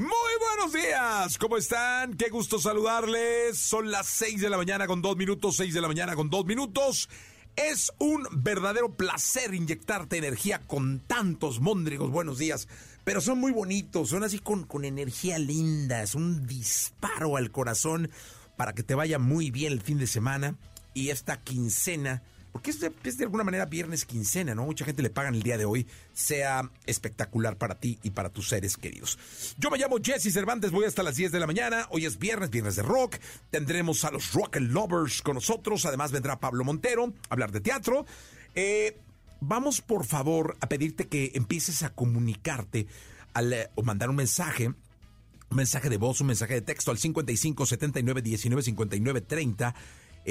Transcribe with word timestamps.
Muy 0.00 0.08
buenos 0.40 0.72
días, 0.72 1.36
¿cómo 1.36 1.58
están? 1.58 2.14
Qué 2.14 2.30
gusto 2.30 2.58
saludarles. 2.58 3.58
Son 3.58 3.90
las 3.90 4.06
6 4.06 4.40
de 4.40 4.48
la 4.48 4.56
mañana 4.56 4.86
con 4.86 5.02
dos 5.02 5.14
minutos, 5.14 5.56
6 5.56 5.74
de 5.74 5.80
la 5.82 5.88
mañana 5.88 6.16
con 6.16 6.30
dos 6.30 6.46
minutos. 6.46 7.10
Es 7.54 7.92
un 7.98 8.26
verdadero 8.32 8.96
placer 8.96 9.52
inyectarte 9.52 10.16
energía 10.16 10.62
con 10.66 11.00
tantos 11.00 11.60
móndrigos. 11.60 12.10
Buenos 12.10 12.38
días. 12.38 12.66
Pero 13.04 13.20
son 13.20 13.40
muy 13.40 13.52
bonitos, 13.52 14.08
son 14.08 14.24
así 14.24 14.38
con, 14.38 14.64
con 14.64 14.86
energía 14.86 15.38
linda. 15.38 16.02
Es 16.02 16.14
un 16.14 16.46
disparo 16.46 17.36
al 17.36 17.50
corazón 17.50 18.10
para 18.56 18.72
que 18.72 18.82
te 18.82 18.94
vaya 18.94 19.18
muy 19.18 19.50
bien 19.50 19.74
el 19.74 19.82
fin 19.82 19.98
de 19.98 20.06
semana 20.06 20.56
y 20.94 21.10
esta 21.10 21.42
quincena 21.42 22.22
porque 22.52 22.70
es 22.70 22.80
de, 22.80 22.92
es 23.04 23.18
de, 23.18 23.24
alguna 23.24 23.44
manera 23.44 23.66
viernes 23.66 24.04
quincena, 24.04 24.54
¿no? 24.54 24.64
Mucha 24.64 24.84
gente 24.84 25.02
le 25.02 25.10
pagan 25.10 25.34
el 25.34 25.42
día 25.42 25.58
de 25.58 25.64
hoy, 25.64 25.86
sea 26.12 26.70
espectacular 26.86 27.56
para 27.56 27.76
ti 27.76 27.98
y 28.02 28.10
para 28.10 28.30
tus 28.30 28.48
seres 28.48 28.76
queridos. 28.76 29.18
Yo 29.58 29.70
me 29.70 29.78
llamo 29.78 29.98
Jesse 30.02 30.32
Cervantes, 30.32 30.70
voy 30.70 30.84
hasta 30.84 31.02
las 31.02 31.16
10 31.16 31.32
de 31.32 31.40
la 31.40 31.46
mañana, 31.46 31.86
hoy 31.90 32.06
es 32.06 32.18
viernes, 32.18 32.50
viernes 32.50 32.76
de 32.76 32.82
rock, 32.82 33.16
tendremos 33.50 34.04
a 34.04 34.10
los 34.10 34.32
Rock 34.32 34.56
and 34.56 34.72
Lovers 34.72 35.22
con 35.22 35.34
nosotros, 35.34 35.86
además 35.86 36.12
vendrá 36.12 36.40
Pablo 36.40 36.64
Montero 36.64 37.12
a 37.28 37.34
hablar 37.34 37.52
de 37.52 37.60
teatro. 37.60 38.06
Eh, 38.54 38.98
vamos 39.40 39.80
por 39.80 40.04
favor 40.04 40.56
a 40.60 40.68
pedirte 40.68 41.08
que 41.08 41.32
empieces 41.34 41.82
a 41.82 41.90
comunicarte 41.90 42.86
al, 43.32 43.52
eh, 43.52 43.70
o 43.74 43.82
mandar 43.82 44.10
un 44.10 44.16
mensaje 44.16 44.74
un 45.50 45.56
mensaje 45.56 45.90
de 45.90 45.96
voz, 45.96 46.20
un 46.20 46.28
mensaje 46.28 46.54
de 46.54 46.62
texto 46.62 46.92
al 46.92 46.98
55 46.98 47.66
79 47.66 48.22
19 48.22 48.62
59 48.62 49.20
30 49.20 49.74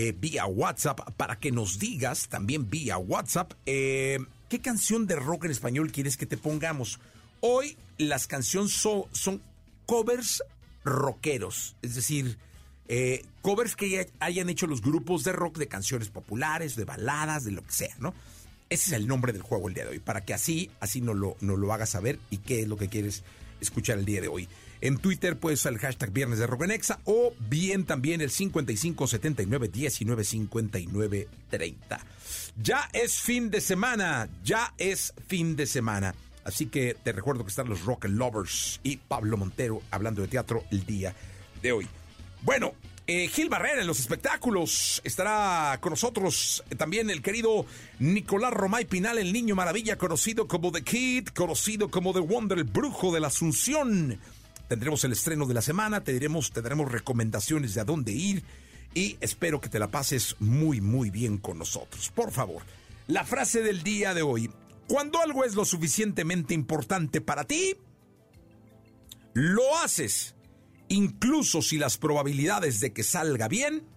eh, 0.02 0.16
vía 0.18 0.46
WhatsApp 0.46 1.12
para 1.18 1.40
que 1.40 1.52
nos 1.52 1.78
digas 1.78 2.30
también 2.30 2.70
vía 2.70 2.98
WhatsApp 2.98 3.52
eh, 3.66 4.20
qué 4.48 4.62
canción 4.62 5.08
de 5.08 5.18
rock 5.18 5.44
en 5.44 5.52
español 5.52 5.92
quieres 5.92 6.16
que 6.16 6.26
te 6.26 6.38
pongamos. 6.38 7.02
Hoy 7.42 7.76
las 7.98 8.26
canciones 8.26 8.72
son, 8.72 9.42
covers 9.86 10.42
rockeros, 10.86 11.76
es 11.82 11.96
decir, 11.96 12.38
eh, 12.88 13.26
covers 13.42 13.76
que 13.76 14.10
hayan 14.22 14.50
hecho 14.50 14.68
los 14.68 14.82
grupos 14.82 15.26
de 15.26 15.34
rock 15.34 15.58
de 15.58 15.68
canciones 15.68 16.08
populares, 16.08 16.78
de 16.78 16.86
baladas, 16.86 17.44
de 17.44 17.52
lo 17.52 17.62
que 17.62 17.74
sea, 17.74 17.94
¿no? 18.00 18.14
Ese 18.70 18.92
es 18.92 18.94
el 18.94 19.06
nombre 19.06 19.34
del 19.34 19.42
juego 19.42 19.68
el 19.68 19.74
día 19.74 19.84
de 19.84 19.90
hoy, 19.90 20.00
para 20.00 20.24
que 20.24 20.34
así, 20.34 20.72
así 20.80 21.02
nos 21.02 21.18
lo, 21.18 21.36
nos 21.42 21.60
lo 21.60 21.74
hagas 21.74 21.90
saber 21.90 22.20
y 22.30 22.38
qué 22.38 22.62
es 22.62 22.70
lo 22.70 22.78
que 22.78 22.88
quieres 22.88 23.24
escuchar 23.60 23.98
el 23.98 24.06
día 24.06 24.22
de 24.22 24.30
hoy. 24.30 24.48
En 24.82 24.98
Twitter 24.98 25.38
puedes 25.38 25.66
el 25.66 25.78
hashtag 25.78 26.12
Viernes 26.12 26.40
de 26.40 26.48
Roganexa 26.48 27.00
o 27.04 27.34
bien 27.50 27.86
también 27.86 28.22
el 28.22 28.32
55 28.32 29.08
79 29.08 29.68
19 29.68 30.24
59 30.24 31.28
30. 31.50 32.00
Ya 32.62 32.90
es 32.94 33.20
fin 33.20 33.52
de 33.52 33.60
semana, 33.62 34.30
ya 34.44 34.74
es 34.78 35.14
fin 35.28 35.56
de 35.56 35.66
semana. 35.66 36.16
Así 36.46 36.68
que 36.68 36.96
te 37.04 37.12
recuerdo 37.12 37.44
que 37.44 37.50
están 37.50 37.68
los 37.68 37.84
Rock 37.84 38.06
Lovers 38.06 38.80
y 38.84 38.98
Pablo 38.98 39.38
Montero 39.38 39.82
hablando 39.92 40.22
de 40.22 40.30
teatro 40.30 40.64
el 40.72 40.86
día 40.86 41.14
de 41.62 41.72
hoy. 41.74 41.88
Bueno, 42.42 42.74
eh, 43.06 43.28
Gil 43.28 43.50
Barrera 43.50 43.82
en 43.82 43.88
los 43.88 44.00
espectáculos. 44.00 45.02
Estará 45.04 45.78
con 45.82 45.90
nosotros 45.90 46.64
también 46.78 47.10
el 47.10 47.22
querido 47.22 47.66
Nicolás 48.00 48.54
Romay 48.54 48.86
Pinal, 48.86 49.18
el 49.18 49.34
niño 49.34 49.56
maravilla, 49.56 49.98
conocido 49.98 50.48
como 50.48 50.72
The 50.72 50.84
Kid, 50.84 51.28
conocido 51.30 51.90
como 51.90 52.14
The 52.14 52.20
Wonder, 52.20 52.60
el 52.60 52.64
brujo 52.64 53.14
de 53.14 53.20
la 53.20 53.28
Asunción. 53.28 54.20
Tendremos 54.70 55.04
el 55.04 55.14
estreno 55.14 55.48
de 55.48 55.56
la 55.56 55.64
semana, 55.64 56.04
te 56.04 56.14
diremos, 56.14 56.52
te 56.52 56.62
daremos 56.62 56.92
recomendaciones 56.92 57.74
de 57.74 57.82
a 57.82 57.86
dónde 57.86 58.12
ir 58.12 58.44
y 58.94 59.18
espero 59.20 59.60
que 59.60 59.68
te 59.68 59.80
la 59.80 59.90
pases 59.90 60.36
muy, 60.40 60.80
muy 60.80 61.10
bien 61.10 61.40
con 61.40 61.58
nosotros. 61.58 62.12
Por 62.12 62.32
favor, 62.32 62.62
la 63.08 63.26
frase 63.26 63.64
del 63.64 63.82
día 63.82 64.14
de 64.14 64.22
hoy. 64.22 64.52
Cuando 64.88 65.20
algo 65.22 65.44
es 65.44 65.56
lo 65.56 65.66
suficientemente 65.66 66.54
importante 66.54 67.20
para 67.20 67.46
ti, 67.46 67.78
lo 69.34 69.76
haces, 69.80 70.36
incluso 70.88 71.64
si 71.64 71.80
las 71.80 71.98
probabilidades 71.98 72.80
de 72.80 72.94
que 72.94 73.02
salga 73.02 73.48
bien 73.48 73.88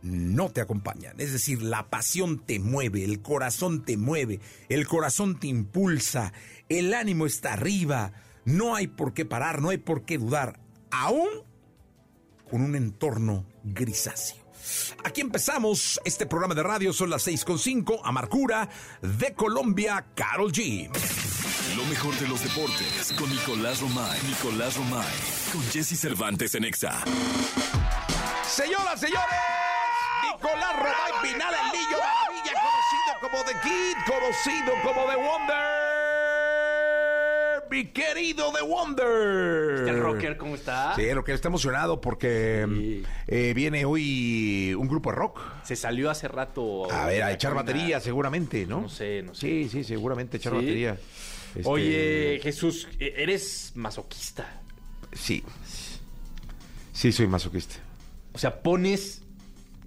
no 0.00 0.50
te 0.50 0.62
acompañan. 0.62 1.20
Es 1.20 1.32
decir, 1.32 1.60
la 1.60 1.90
pasión 1.90 2.38
te 2.38 2.58
mueve, 2.58 3.04
el 3.04 3.20
corazón 3.20 3.84
te 3.84 3.98
mueve, 3.98 4.40
el 4.70 4.86
corazón 4.86 5.38
te 5.38 5.48
impulsa, 5.48 6.32
el 6.70 6.94
ánimo 6.94 7.26
está 7.26 7.52
arriba 7.52 8.14
no 8.50 8.74
hay 8.74 8.86
por 8.86 9.14
qué 9.14 9.24
parar, 9.24 9.60
no 9.62 9.70
hay 9.70 9.78
por 9.78 10.04
qué 10.04 10.18
dudar, 10.18 10.60
aún 10.90 11.28
con 12.50 12.62
un 12.62 12.74
entorno 12.74 13.46
grisáceo. 13.62 14.40
Aquí 15.04 15.20
empezamos 15.20 16.00
este 16.04 16.26
programa 16.26 16.54
de 16.54 16.62
radio, 16.62 16.92
son 16.92 17.10
las 17.10 17.26
6.5, 17.26 18.00
Amarcura, 18.04 18.68
de 19.00 19.32
Colombia, 19.34 20.06
Carol 20.14 20.52
G. 20.52 20.90
Lo 21.76 21.84
mejor 21.86 22.14
de 22.18 22.28
los 22.28 22.42
deportes 22.42 23.14
con 23.18 23.30
Nicolás 23.30 23.80
Romay. 23.80 24.18
Nicolás 24.28 24.76
Romay, 24.76 25.14
con 25.52 25.62
Jesse 25.70 25.98
Cervantes 25.98 26.54
en 26.54 26.64
Exa. 26.64 27.04
Señoras, 28.44 29.00
señores, 29.00 29.38
Nicolás 30.32 30.76
Romay 30.76 31.22
Pinal, 31.22 31.54
el 31.54 31.78
niño 31.78 31.96
maravilla, 31.98 32.52
conocido 32.60 33.20
como 33.20 33.44
The 33.44 33.54
Kid, 33.62 33.96
conocido 34.06 34.74
como 34.82 35.08
The 35.08 35.16
Wonder 35.16 35.89
mi 37.70 37.86
querido 37.86 38.52
The 38.52 38.62
Wonder. 38.62 39.74
Este 39.78 39.92
rocker, 39.92 40.36
¿cómo 40.36 40.54
está? 40.56 40.94
Sí, 40.96 41.12
rocker 41.12 41.34
está 41.34 41.48
emocionado 41.48 42.00
porque 42.00 42.66
sí. 42.68 43.02
eh, 43.28 43.52
viene 43.54 43.84
hoy 43.84 44.74
un 44.74 44.88
grupo 44.88 45.10
de 45.10 45.16
rock. 45.16 45.40
Se 45.62 45.76
salió 45.76 46.10
hace 46.10 46.28
rato. 46.28 46.90
A 46.90 47.06
ver, 47.06 47.22
a 47.22 47.32
echar 47.32 47.54
batería 47.54 48.00
seguramente, 48.00 48.66
¿no? 48.66 48.82
No 48.82 48.88
sé, 48.88 49.22
no 49.22 49.34
sé. 49.34 49.46
Sí, 49.46 49.68
sí, 49.68 49.84
seguramente 49.84 50.38
echar 50.38 50.52
¿Sí? 50.52 50.58
batería. 50.58 50.98
Este... 51.54 51.68
Oye, 51.68 52.40
Jesús, 52.42 52.88
¿eres 52.98 53.72
masoquista? 53.74 54.60
Sí. 55.12 55.44
Sí, 56.92 57.12
soy 57.12 57.26
masoquista. 57.28 57.76
O 58.32 58.38
sea, 58.38 58.62
pones 58.62 59.22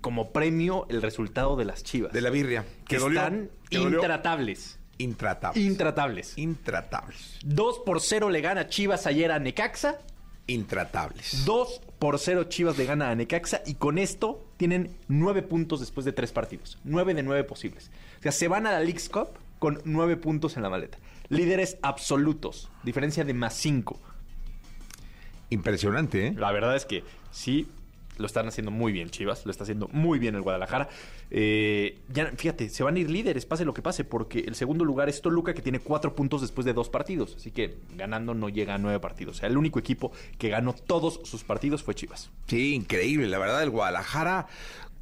como 0.01 0.31
premio 0.31 0.85
el 0.89 1.01
resultado 1.01 1.55
de 1.55 1.65
las 1.65 1.83
chivas. 1.83 2.11
De 2.11 2.21
la 2.21 2.29
birria. 2.29 2.65
Que 2.87 2.97
están 2.97 3.49
intratables. 3.69 4.79
Intratables. 4.97 5.63
Intratables. 5.63 6.37
Intratables. 6.37 7.39
2 7.43 7.79
por 7.79 8.01
0 8.01 8.29
le 8.29 8.41
gana 8.41 8.67
Chivas 8.67 9.07
ayer 9.07 9.31
a 9.31 9.39
Necaxa. 9.39 9.99
Intratables. 10.47 11.45
2 11.45 11.81
por 11.99 12.19
0 12.19 12.45
Chivas 12.45 12.77
le 12.77 12.85
gana 12.85 13.09
a 13.09 13.15
Necaxa 13.15 13.61
y 13.65 13.75
con 13.75 13.97
esto 13.97 14.45
tienen 14.57 14.95
9 15.07 15.41
puntos 15.43 15.79
después 15.79 16.05
de 16.05 16.11
3 16.11 16.31
partidos. 16.31 16.77
9 16.83 17.13
de 17.13 17.23
9 17.23 17.43
posibles. 17.43 17.91
O 18.19 18.23
sea, 18.23 18.31
se 18.31 18.47
van 18.47 18.67
a 18.67 18.71
la 18.71 18.79
League's 18.81 19.09
Cup 19.09 19.29
con 19.59 19.81
9 19.85 20.17
puntos 20.17 20.57
en 20.57 20.63
la 20.63 20.69
maleta. 20.69 20.97
Líderes 21.29 21.77
absolutos. 21.81 22.69
Diferencia 22.83 23.23
de 23.23 23.33
más 23.33 23.53
5. 23.55 23.99
Impresionante, 25.49 26.27
¿eh? 26.27 26.33
La 26.37 26.51
verdad 26.51 26.75
es 26.75 26.85
que 26.85 27.03
sí, 27.31 27.67
lo 28.17 28.25
están 28.25 28.47
haciendo 28.47 28.71
muy 28.71 28.91
bien 28.91 29.09
Chivas, 29.09 29.45
lo 29.45 29.51
está 29.51 29.63
haciendo 29.63 29.87
muy 29.91 30.19
bien 30.19 30.35
el 30.35 30.41
Guadalajara. 30.41 30.89
Eh, 31.31 31.99
ya, 32.13 32.27
fíjate, 32.35 32.69
se 32.69 32.83
van 32.83 32.95
a 32.95 32.99
ir 32.99 33.09
líderes, 33.09 33.45
pase 33.45 33.65
lo 33.65 33.73
que 33.73 33.81
pase, 33.81 34.03
porque 34.03 34.39
el 34.39 34.55
segundo 34.55 34.85
lugar 34.85 35.09
es 35.09 35.21
Toluca, 35.21 35.53
que 35.53 35.61
tiene 35.61 35.79
cuatro 35.79 36.15
puntos 36.15 36.41
después 36.41 36.65
de 36.65 36.73
dos 36.73 36.89
partidos. 36.89 37.35
Así 37.37 37.51
que 37.51 37.77
ganando 37.95 38.33
no 38.33 38.49
llega 38.49 38.75
a 38.75 38.77
nueve 38.77 38.99
partidos. 38.99 39.37
O 39.37 39.39
sea, 39.39 39.49
el 39.49 39.57
único 39.57 39.79
equipo 39.79 40.11
que 40.37 40.49
ganó 40.49 40.73
todos 40.73 41.21
sus 41.23 41.43
partidos 41.43 41.83
fue 41.83 41.95
Chivas. 41.95 42.29
Sí, 42.47 42.75
increíble. 42.75 43.27
La 43.27 43.39
verdad, 43.39 43.63
el 43.63 43.69
Guadalajara 43.69 44.47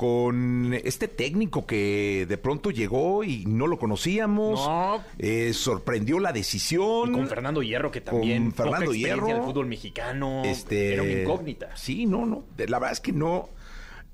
con 0.01 0.74
este 0.83 1.07
técnico 1.07 1.68
que 1.68 2.25
de 2.27 2.38
pronto 2.39 2.71
llegó 2.71 3.24
y 3.24 3.45
no 3.45 3.68
lo 3.68 3.77
conocíamos. 3.77 4.59
No. 4.68 5.00
Eh, 5.19 5.53
sorprendió 5.53 6.18
la 6.18 6.33
decisión. 6.33 7.09
Y 7.12 7.12
con 7.12 7.27
Fernando 7.27 7.62
Hierro, 7.62 7.92
que 7.92 8.01
también 8.01 8.45
Con 8.45 8.53
Fernando 8.53 8.86
poca 8.88 8.98
Hierro. 8.98 9.27
del 9.27 9.42
fútbol 9.44 9.68
mexicano. 9.68 10.42
Este, 10.44 10.94
Era 10.95 11.03
una 11.03 11.12
incógnita. 11.12 11.77
Sí, 11.77 12.07
no, 12.07 12.25
no. 12.25 12.45
La 12.57 12.80
verdad 12.80 12.94
es 12.94 13.00
que 13.00 13.12
no. 13.12 13.50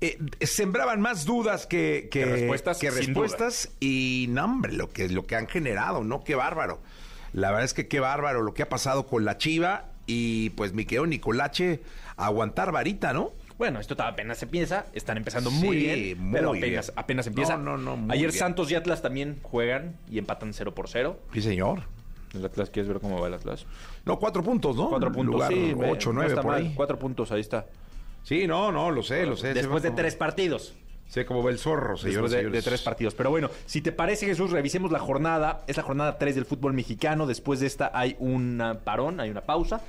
eh, 0.02 0.18
sembraban 0.42 1.00
más 1.00 1.24
dudas 1.24 1.66
que, 1.66 2.08
que, 2.10 2.20
Que 2.20 2.26
respuestas, 2.26 2.78
que 2.78 2.90
respuestas. 2.90 3.70
y 3.80 4.26
no, 4.28 4.44
hombre, 4.44 4.74
lo 4.74 4.90
que, 4.90 5.08
lo 5.08 5.26
que 5.26 5.36
han 5.36 5.46
generado, 5.46 6.04
¿no? 6.04 6.22
Qué 6.22 6.34
bárbaro. 6.34 6.80
La 7.32 7.48
verdad 7.48 7.64
es 7.64 7.72
que 7.72 7.88
qué 7.88 7.98
bárbaro 7.98 8.42
lo 8.42 8.52
que 8.52 8.62
ha 8.62 8.68
pasado 8.68 9.06
con 9.06 9.24
la 9.24 9.38
Chiva 9.38 9.86
y 10.06 10.50
pues 10.50 10.74
mi 10.74 10.84
querido 10.84 11.06
Nicolache 11.06 11.80
aguantar 12.18 12.72
varita, 12.72 13.14
¿no? 13.14 13.32
Bueno, 13.58 13.80
esto 13.80 13.96
apenas 13.98 14.40
empieza, 14.42 14.86
están 14.92 15.16
empezando 15.16 15.50
Sí, 15.50 15.56
muy 15.66 15.76
bien, 15.76 16.18
muy 16.20 16.32
pero 16.32 16.52
bien. 16.52 16.64
apenas, 16.64 16.92
apenas 16.94 17.26
empieza. 17.26 17.56
No, 17.56 17.76
no, 17.76 17.96
no, 17.96 18.12
Ayer 18.12 18.28
bien. 18.28 18.38
Santos 18.38 18.70
y 18.70 18.76
Atlas 18.76 19.02
también 19.02 19.40
juegan 19.42 19.96
y 20.08 20.18
empatan 20.18 20.54
0 20.54 20.74
por 20.74 20.88
0. 20.88 21.18
Sí, 21.34 21.42
señor. 21.42 21.82
¿El 22.34 22.44
Atlas 22.44 22.70
quieres 22.70 22.88
ver 22.88 23.00
cómo 23.00 23.20
va 23.20 23.26
el 23.26 23.34
Atlas? 23.34 23.66
No, 24.04 24.18
cuatro 24.18 24.42
puntos, 24.42 24.76
¿no? 24.76 24.90
Cuatro 24.90 25.10
puntos, 25.10 25.34
Lugar 25.34 25.52
sí. 25.52 25.74
Ocho, 25.76 26.12
nueve 26.12 26.36
por 26.40 26.54
ahí. 26.54 26.72
Cuatro 26.76 26.98
puntos, 26.98 27.32
ahí 27.32 27.40
está. 27.40 27.66
Sí, 28.22 28.46
no, 28.46 28.70
no, 28.70 28.90
lo 28.90 29.02
sé, 29.02 29.26
lo 29.26 29.36
sé. 29.36 29.54
Después 29.54 29.82
de 29.82 29.90
tres 29.90 30.14
partidos. 30.14 30.74
Sé 31.08 31.24
cómo 31.24 31.42
va 31.42 31.50
el 31.50 31.58
zorro, 31.58 31.96
señores. 31.96 32.30
Después 32.30 32.52
de, 32.52 32.58
de 32.58 32.62
tres 32.62 32.82
partidos. 32.82 33.14
Pero 33.14 33.30
bueno, 33.30 33.48
si 33.64 33.80
te 33.80 33.92
parece, 33.92 34.26
Jesús, 34.26 34.50
revisemos 34.50 34.92
la 34.92 34.98
jornada. 34.98 35.64
Es 35.66 35.78
la 35.78 35.82
jornada 35.82 36.18
3 36.18 36.34
del 36.34 36.44
fútbol 36.44 36.74
mexicano. 36.74 37.26
Después 37.26 37.60
de 37.60 37.66
esta 37.66 37.90
hay 37.94 38.14
un 38.18 38.62
parón, 38.84 39.18
hay 39.18 39.30
una 39.30 39.40
pausa. 39.40 39.80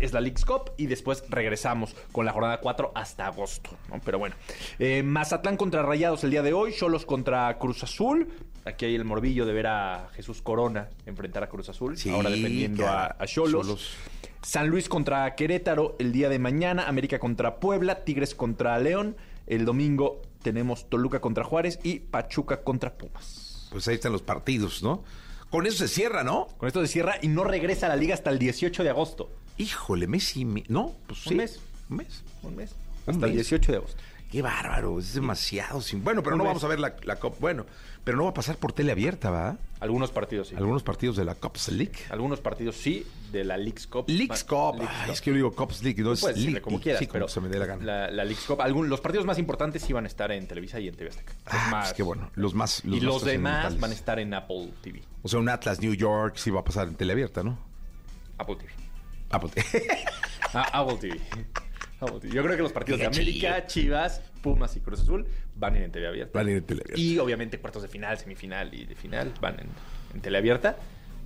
Es 0.00 0.12
la 0.12 0.20
League's 0.20 0.44
Cup 0.44 0.72
y 0.76 0.86
después 0.86 1.24
regresamos 1.28 1.94
con 2.12 2.24
la 2.24 2.32
jornada 2.32 2.60
4 2.60 2.92
hasta 2.94 3.26
agosto. 3.26 3.70
¿no? 3.90 4.00
Pero 4.04 4.18
bueno, 4.18 4.34
Eh, 4.78 5.02
Mazatlán 5.02 5.56
contra 5.56 5.82
Rayados 5.82 6.24
el 6.24 6.30
día 6.30 6.42
de 6.42 6.52
hoy, 6.52 6.72
Cholos 6.72 7.04
contra 7.04 7.56
Cruz 7.58 7.82
Azul. 7.82 8.28
Aquí 8.64 8.86
hay 8.86 8.94
el 8.94 9.04
morbillo 9.04 9.44
de 9.44 9.52
ver 9.52 9.66
a 9.66 10.08
Jesús 10.14 10.40
Corona 10.40 10.88
enfrentar 11.04 11.44
a 11.44 11.48
Cruz 11.48 11.68
Azul, 11.68 11.98
Sí, 11.98 12.08
ahora 12.10 12.30
defendiendo 12.30 12.88
a, 12.88 13.14
Cholos. 13.26 13.94
San 14.42 14.68
Luis 14.68 14.88
contra 14.88 15.34
Querétaro 15.34 15.96
el 15.98 16.12
día 16.12 16.28
de 16.28 16.38
mañana, 16.38 16.86
América 16.88 17.18
contra 17.18 17.56
Puebla, 17.60 18.04
Tigres 18.04 18.34
contra 18.34 18.78
León. 18.78 19.16
El 19.46 19.64
domingo 19.64 20.22
tenemos 20.42 20.88
Toluca 20.88 21.20
contra 21.20 21.44
Juárez 21.44 21.78
y 21.82 22.00
Pachuca 22.00 22.62
contra 22.62 22.94
Pumas. 22.96 23.68
Pues 23.70 23.88
ahí 23.88 23.94
están 23.96 24.12
los 24.12 24.22
partidos, 24.22 24.82
¿no? 24.82 25.02
Con 25.50 25.66
eso 25.66 25.78
se 25.78 25.88
cierra, 25.88 26.24
¿no? 26.24 26.48
Con 26.58 26.66
esto 26.66 26.80
se 26.80 26.88
cierra 26.88 27.16
y 27.22 27.28
no 27.28 27.44
regresa 27.44 27.86
a 27.86 27.88
la 27.90 27.96
liga 27.96 28.14
hasta 28.14 28.30
el 28.30 28.38
18 28.38 28.82
de 28.82 28.90
agosto. 28.90 29.30
Híjole, 29.58 30.06
Messi, 30.06 30.44
mi- 30.44 30.64
¿no? 30.68 30.92
Pues 31.06 31.24
Un 31.26 31.30
sí. 31.30 31.34
mes. 31.36 31.60
Un 31.90 31.96
mes. 31.98 32.22
Un 32.42 32.56
mes. 32.56 32.70
Un 33.06 33.14
Hasta 33.14 33.26
el 33.26 33.32
mes. 33.32 33.48
18 33.48 33.72
de 33.72 33.78
agosto. 33.78 34.02
Qué 34.30 34.42
bárbaro, 34.42 34.98
es 34.98 35.14
demasiado. 35.14 35.80
sin- 35.80 36.02
Bueno, 36.02 36.20
pero 36.22 36.34
Un 36.34 36.38
no 36.38 36.44
mes. 36.44 36.50
vamos 36.50 36.64
a 36.64 36.68
ver 36.68 36.80
la, 36.80 36.96
la 37.04 37.16
Copa. 37.16 37.36
Bueno, 37.40 37.66
pero 38.02 38.16
no 38.16 38.24
va 38.24 38.30
a 38.30 38.34
pasar 38.34 38.56
por 38.56 38.72
tele 38.72 38.90
abierta, 38.90 39.30
¿va? 39.30 39.56
Algunos 39.78 40.10
partidos 40.10 40.48
sí. 40.48 40.56
Algunos 40.56 40.82
partidos 40.82 41.16
de 41.16 41.24
la 41.24 41.36
Cops 41.36 41.68
League. 41.68 41.92
Algunos 42.10 42.40
partidos 42.40 42.74
sí, 42.74 43.06
de 43.30 43.44
la 43.44 43.56
League's 43.56 43.86
Cup. 43.86 44.06
Leagues 44.08 44.42
Cup. 44.42 44.74
League's 44.76 44.88
Ay, 44.98 45.04
Cup. 45.06 45.12
es 45.14 45.20
que 45.20 45.30
yo 45.30 45.36
digo 45.36 45.54
Cops 45.54 45.82
League, 45.84 46.02
no 46.02 46.12
es 46.14 46.20
decirle 46.22 46.44
League. 46.52 46.60
como 46.62 46.80
quieras, 46.80 46.98
sí, 46.98 47.06
como 47.06 47.12
pero 47.12 47.28
se 47.28 47.40
me 47.42 47.48
dé 47.48 47.58
la 47.60 47.66
gana. 47.66 47.84
La, 47.84 48.10
la 48.10 48.24
League's 48.24 48.44
Cup, 48.44 48.60
algún- 48.60 48.88
los 48.88 49.00
partidos 49.00 49.24
más 49.24 49.38
importantes 49.38 49.82
sí 49.82 49.92
van 49.92 50.04
a 50.04 50.08
estar 50.08 50.32
en 50.32 50.48
Televisa 50.48 50.80
y 50.80 50.88
en 50.88 50.96
TV 50.96 51.10
Azteca. 51.10 51.32
Los 51.44 51.54
Ah, 51.54 51.68
más- 51.70 51.84
pues 51.88 51.94
qué 51.94 52.02
bueno. 52.02 52.30
Los 52.34 52.54
más. 52.54 52.82
y 52.84 52.98
los 53.00 53.24
demás 53.24 53.78
van 53.78 53.90
a 53.92 53.94
estar 53.94 54.18
en 54.18 54.34
Apple 54.34 54.70
TV. 54.82 55.02
O 55.22 55.28
sea, 55.28 55.38
un 55.38 55.48
Atlas 55.48 55.80
New 55.80 55.94
York 55.94 56.36
sí 56.38 56.50
va 56.50 56.60
a 56.60 56.64
pasar 56.64 56.88
en 56.88 56.96
tele 56.96 57.12
abierta, 57.12 57.44
¿no? 57.44 57.56
Apple 58.38 58.56
TV. 58.56 58.72
Ah, 59.30 59.40
pues- 59.40 59.52
Ah, 60.54 60.68
Apple 60.80 60.96
TV. 61.00 61.20
Apple 62.00 62.20
TV. 62.20 62.32
Yo 62.34 62.42
creo 62.44 62.56
que 62.56 62.62
los 62.62 62.72
partidos 62.72 63.00
de 63.00 63.06
América, 63.06 63.66
Chivas, 63.66 64.20
Pumas 64.42 64.76
y 64.76 64.80
Cruz 64.80 65.00
Azul 65.00 65.26
van 65.56 65.76
en 65.76 65.90
TV 65.90 66.06
abierta. 66.06 66.38
Van 66.38 66.48
en 66.48 66.62
tele 66.64 66.82
abierta. 66.84 67.00
Y 67.00 67.18
obviamente 67.18 67.58
cuartos 67.58 67.82
de 67.82 67.88
final, 67.88 68.18
semifinal 68.18 68.72
y 68.72 68.84
de 68.84 68.94
final 68.94 69.32
van 69.40 69.58
en, 69.60 69.66
en 70.14 70.20
tele 70.20 70.38
abierta. 70.38 70.76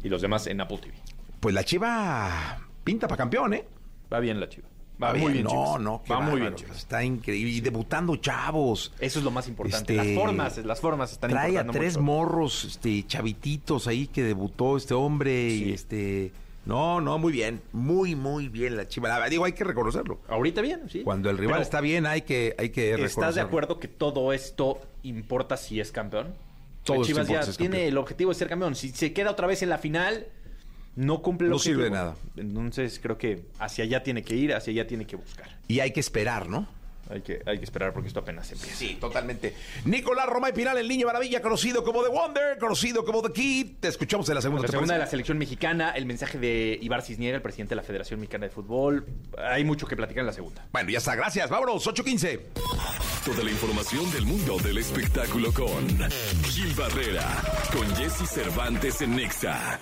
Y 0.02 0.08
los 0.08 0.22
demás 0.22 0.46
en 0.46 0.60
Apple 0.60 0.78
TV. 0.78 0.94
Pues 1.40 1.54
la 1.54 1.64
Chiva 1.64 2.58
pinta 2.84 3.06
para 3.08 3.18
campeón, 3.18 3.52
¿eh? 3.54 3.64
Va 4.12 4.20
bien 4.20 4.40
la 4.40 4.48
Chiva. 4.48 4.68
Va 5.02 5.14
muy 5.14 5.32
bien, 5.32 5.44
no, 5.44 5.78
no, 5.78 6.02
Va 6.10 6.20
muy 6.20 6.40
bien. 6.40 6.54
Está 6.74 7.04
increíble. 7.04 7.52
Y 7.52 7.60
debutando 7.60 8.16
chavos. 8.16 8.92
Eso 8.98 9.18
es 9.20 9.24
lo 9.24 9.30
más 9.30 9.46
importante. 9.46 9.94
Este, 9.94 10.14
Las 10.14 10.20
formas, 10.24 10.58
las 10.58 10.80
formas 10.80 11.12
están 11.12 11.30
Trae 11.30 11.56
a 11.58 11.64
tres 11.66 11.94
mucho. 11.96 12.02
morros, 12.04 12.64
este, 12.64 13.06
chavititos 13.06 13.86
ahí 13.86 14.08
que 14.08 14.24
debutó 14.24 14.76
este 14.76 14.94
hombre 14.94 15.50
y 15.50 15.72
este. 15.72 16.32
No, 16.68 17.00
no, 17.00 17.18
muy 17.18 17.32
bien. 17.32 17.62
Muy, 17.72 18.14
muy 18.14 18.50
bien 18.50 18.76
la 18.76 18.86
chiva. 18.86 19.26
Digo, 19.30 19.46
hay 19.46 19.54
que 19.54 19.64
reconocerlo. 19.64 20.20
Ahorita 20.28 20.60
bien, 20.60 20.82
sí. 20.90 21.00
Cuando 21.00 21.30
el 21.30 21.38
rival 21.38 21.54
Pero, 21.54 21.62
está 21.62 21.80
bien, 21.80 22.04
hay 22.04 22.22
que, 22.22 22.54
hay 22.58 22.68
que 22.68 22.90
reconocerlo. 22.90 23.22
¿Estás 23.22 23.34
de 23.36 23.40
acuerdo 23.40 23.80
que 23.80 23.88
todo 23.88 24.34
esto 24.34 24.78
importa 25.02 25.56
si 25.56 25.80
es 25.80 25.90
campeón? 25.90 26.34
Todo 26.84 27.02
Chivas 27.04 27.26
ya 27.26 27.40
tiene 27.40 27.56
campeón. 27.56 27.88
el 27.88 27.96
objetivo 27.96 28.30
de 28.32 28.34
ser 28.34 28.48
campeón. 28.50 28.74
Si 28.74 28.90
se 28.90 29.14
queda 29.14 29.30
otra 29.30 29.46
vez 29.46 29.62
en 29.62 29.70
la 29.70 29.78
final, 29.78 30.26
no 30.94 31.22
cumple 31.22 31.48
No 31.48 31.58
sirve 31.58 31.84
de 31.84 31.90
nada. 31.90 32.16
Entonces 32.36 33.00
creo 33.02 33.16
que 33.16 33.46
hacia 33.58 33.84
allá 33.84 34.02
tiene 34.02 34.22
que 34.22 34.36
ir, 34.36 34.52
hacia 34.52 34.70
allá 34.70 34.86
tiene 34.86 35.06
que 35.06 35.16
buscar. 35.16 35.48
Y 35.68 35.80
hay 35.80 35.92
que 35.92 36.00
esperar, 36.00 36.50
¿no? 36.50 36.68
Hay 37.10 37.22
que, 37.22 37.40
hay 37.46 37.58
que 37.58 37.64
esperar 37.64 37.92
porque 37.92 38.08
esto 38.08 38.20
apenas 38.20 38.50
empieza. 38.52 38.76
Sí, 38.76 38.96
totalmente. 39.00 39.54
Nicolás 39.84 40.26
Romay 40.26 40.52
Pinal, 40.52 40.76
el 40.78 40.88
niño 40.88 41.06
maravilla, 41.06 41.40
conocido 41.40 41.82
como 41.82 42.02
The 42.02 42.10
Wonder, 42.10 42.58
conocido 42.58 43.04
como 43.04 43.22
The 43.22 43.32
Kid. 43.32 43.76
Te 43.80 43.88
escuchamos 43.88 44.28
en 44.28 44.34
la 44.34 44.42
segunda. 44.42 44.62
La 44.62 44.66
¿te 44.66 44.72
segunda 44.72 44.94
de 44.94 45.00
la 45.00 45.06
selección 45.06 45.38
mexicana, 45.38 45.90
el 45.90 46.06
mensaje 46.06 46.38
de 46.38 46.78
Ibar 46.82 47.02
Cisniega, 47.02 47.36
el 47.36 47.42
presidente 47.42 47.70
de 47.70 47.76
la 47.76 47.82
Federación 47.82 48.20
Mexicana 48.20 48.46
de 48.46 48.50
Fútbol. 48.50 49.06
Hay 49.38 49.64
mucho 49.64 49.86
que 49.86 49.96
platicar 49.96 50.20
en 50.20 50.26
la 50.26 50.32
segunda. 50.32 50.66
Bueno, 50.72 50.90
ya 50.90 50.98
está. 50.98 51.14
Gracias. 51.14 51.48
Vámonos. 51.48 51.86
8.15. 51.86 52.40
Toda 53.24 53.44
la 53.44 53.50
información 53.50 54.10
del 54.12 54.26
mundo 54.26 54.58
del 54.58 54.78
espectáculo 54.78 55.52
con 55.52 55.86
Gil 56.44 56.74
Barrera, 56.74 57.26
con 57.72 57.86
Jesse 57.96 58.28
Cervantes 58.28 59.00
en 59.00 59.16
Nexa. 59.16 59.80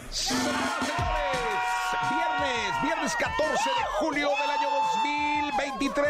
Viernes, 2.11 2.82
viernes 2.82 3.17
14 3.17 3.70
de 3.70 3.84
julio 3.99 4.28
del 4.28 4.50
año 4.50 4.69
2023. 5.56 6.06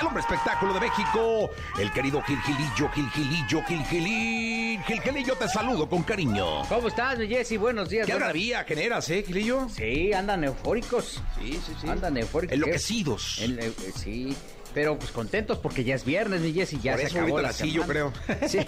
El 0.00 0.06
hombre 0.06 0.20
espectáculo 0.22 0.74
de 0.74 0.80
México. 0.80 1.50
El 1.78 1.92
querido 1.92 2.22
Gil 2.22 2.38
Gilillo, 2.42 2.88
Gil 2.90 3.10
Gilillo, 3.10 3.62
Gil 3.66 3.84
Gilín. 3.86 4.82
Gil 4.84 5.00
Gilillo, 5.02 5.34
te 5.36 5.48
saludo 5.48 5.88
con 5.88 6.02
cariño. 6.02 6.62
¿Cómo 6.68 6.88
estás, 6.88 7.18
mi 7.18 7.26
Jessy? 7.28 7.56
Buenos 7.56 7.88
días. 7.88 8.06
¿Qué 8.06 8.12
buenas- 8.12 8.28
algarabía 8.28 8.64
generas, 8.64 9.08
eh, 9.10 9.24
Gilillo? 9.26 9.68
Sí, 9.74 10.12
andan 10.12 10.44
eufóricos. 10.44 11.20
Sí, 11.38 11.60
sí, 11.64 11.72
sí. 11.80 11.88
Andan 11.88 12.16
eufóricos. 12.16 12.54
Enloquecidos. 12.54 13.38
En- 13.40 13.58
eh, 13.58 13.72
sí, 13.96 14.36
pero 14.74 14.98
pues 14.98 15.10
contentos 15.10 15.58
porque 15.58 15.84
ya 15.84 15.94
es 15.94 16.04
viernes, 16.04 16.40
mi 16.40 16.52
Jessy. 16.52 16.78
Ya 16.82 16.92
Por 16.92 17.00
se 17.00 17.06
eso 17.08 17.18
acabó 17.20 17.40
la 17.40 17.48
nací, 17.48 17.72
yo 17.72 17.82
semana. 17.84 18.12
Sí, 18.48 18.58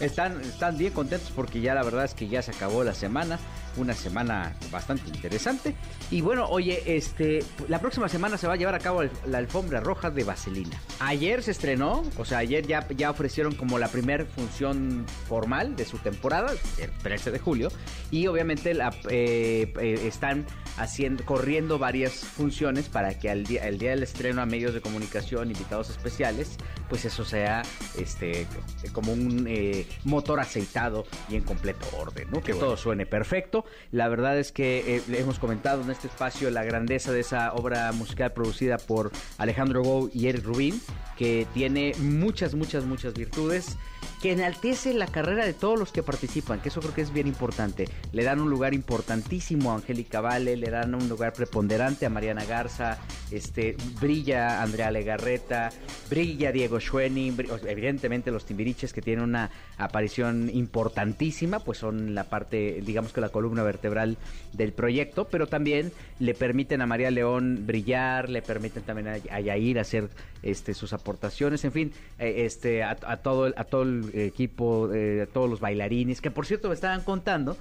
están, 0.00 0.40
están 0.42 0.78
bien 0.78 0.92
contentos 0.92 1.30
porque 1.34 1.60
ya 1.60 1.74
la 1.74 1.82
verdad 1.82 2.04
es 2.04 2.14
que 2.14 2.28
ya 2.28 2.42
se 2.42 2.50
acabó 2.52 2.84
la 2.84 2.94
semana. 2.94 3.38
Una 3.76 3.92
semana 3.94 4.54
bastante 4.70 5.08
interesante. 5.08 5.74
Y 6.12 6.20
bueno, 6.20 6.46
oye, 6.48 6.96
este, 6.96 7.42
la 7.66 7.80
próxima 7.80 8.08
semana 8.08 8.38
se 8.38 8.46
va 8.46 8.52
a 8.52 8.56
llevar 8.56 8.76
a 8.76 8.78
cabo 8.78 9.02
el- 9.02 9.10
la 9.26 9.38
alfombra 9.38 9.80
roja 9.80 10.10
de 10.10 10.22
Vaselina. 10.22 10.80
Ayer 11.00 11.42
se 11.42 11.50
estrenó, 11.50 12.04
o 12.16 12.24
sea, 12.24 12.38
ayer 12.38 12.64
ya, 12.68 12.86
ya 12.96 13.10
ofrecieron 13.10 13.52
como 13.56 13.80
la 13.80 13.88
primera 13.88 14.24
función 14.26 15.04
formal 15.28 15.74
de 15.74 15.84
su 15.86 15.98
temporada, 15.98 16.52
el 16.78 16.90
13 17.02 17.32
de 17.32 17.40
julio. 17.40 17.68
Y 18.12 18.28
obviamente 18.28 18.74
la, 18.74 18.94
eh, 19.10 19.72
eh, 19.80 20.00
están 20.06 20.46
haciendo, 20.76 21.24
corriendo 21.24 21.78
varias 21.78 22.12
funciones 22.12 22.88
para 22.88 23.18
que 23.18 23.30
al 23.30 23.44
día, 23.44 23.66
el 23.66 23.78
día 23.78 23.90
del 23.90 24.02
estreno 24.02 24.42
a 24.42 24.46
medios 24.46 24.74
de 24.74 24.80
comunicación, 24.80 25.50
invitados 25.50 25.90
especiales, 25.90 26.56
pues 26.88 27.04
eso 27.04 27.24
sea 27.24 27.62
este 27.98 28.46
como 28.92 29.12
un 29.12 29.46
eh, 29.48 29.86
motor 30.04 30.40
aceitado 30.40 31.06
y 31.28 31.36
en 31.36 31.42
completo 31.42 31.86
orden, 31.96 32.28
¿no? 32.30 32.42
Que 32.42 32.54
todo 32.54 32.76
suene 32.76 33.06
perfecto. 33.06 33.64
La 33.90 34.08
verdad 34.08 34.38
es 34.38 34.52
que 34.52 34.96
eh, 34.96 35.02
le 35.08 35.20
hemos 35.20 35.38
comentado 35.38 35.82
en 35.82 35.90
este 35.90 36.08
espacio 36.08 36.50
la 36.50 36.64
grandeza 36.64 37.12
de 37.12 37.20
esa 37.20 37.52
obra 37.54 37.92
musical 37.92 38.32
producida 38.32 38.78
por 38.78 39.10
Alejandro 39.38 39.82
Gou 39.82 40.10
y 40.12 40.28
Eric 40.28 40.44
Rubin, 40.44 40.80
que 41.16 41.46
tiene 41.54 41.92
muchas, 41.98 42.54
muchas, 42.54 42.84
muchas 42.84 43.14
virtudes, 43.14 43.76
que 44.24 44.32
enaltece 44.32 44.94
la 44.94 45.06
carrera 45.06 45.44
de 45.44 45.52
todos 45.52 45.78
los 45.78 45.92
que 45.92 46.02
participan, 46.02 46.58
que 46.60 46.70
eso 46.70 46.80
creo 46.80 46.94
que 46.94 47.02
es 47.02 47.12
bien 47.12 47.26
importante. 47.26 47.84
Le 48.12 48.24
dan 48.24 48.40
un 48.40 48.48
lugar 48.48 48.72
importantísimo 48.72 49.70
a 49.70 49.74
Angélica 49.74 50.22
Vale, 50.22 50.56
le 50.56 50.70
dan 50.70 50.94
un 50.94 51.10
lugar 51.10 51.34
preponderante 51.34 52.06
a 52.06 52.08
Mariana 52.08 52.46
Garza, 52.46 52.96
este, 53.30 53.76
brilla 54.00 54.62
Andrea 54.62 54.90
Legarreta, 54.90 55.68
brilla 56.08 56.52
Diego 56.52 56.80
Schwenning, 56.80 57.36
evidentemente 57.66 58.30
los 58.30 58.46
Timbiriches 58.46 58.94
que 58.94 59.02
tienen 59.02 59.24
una 59.24 59.50
aparición 59.76 60.48
importantísima, 60.48 61.58
pues 61.58 61.76
son 61.76 62.14
la 62.14 62.24
parte, 62.24 62.80
digamos 62.80 63.12
que 63.12 63.20
la 63.20 63.28
columna 63.28 63.62
vertebral 63.62 64.16
del 64.54 64.72
proyecto, 64.72 65.26
pero 65.26 65.48
también 65.48 65.92
le 66.18 66.32
permiten 66.32 66.80
a 66.80 66.86
María 66.86 67.10
León 67.10 67.64
brillar, 67.66 68.30
le 68.30 68.40
permiten 68.40 68.84
también 68.84 69.08
a, 69.08 69.40
Yair 69.40 69.80
hacer 69.80 70.08
este, 70.42 70.72
sus 70.72 70.94
aportaciones, 70.94 71.62
en 71.66 71.72
fin, 71.72 71.92
eh, 72.18 72.44
este, 72.46 72.82
a, 72.82 72.94
todo, 72.96 73.52
a 73.54 73.64
todo 73.64 73.82
el 73.82 74.13
equipo, 74.14 74.90
eh, 74.94 75.26
todos 75.32 75.48
los 75.50 75.60
bailarines, 75.60 76.20
que 76.20 76.30
por 76.30 76.46
cierto 76.46 76.68
me 76.68 76.74
estaban 76.74 77.02
contando 77.02 77.56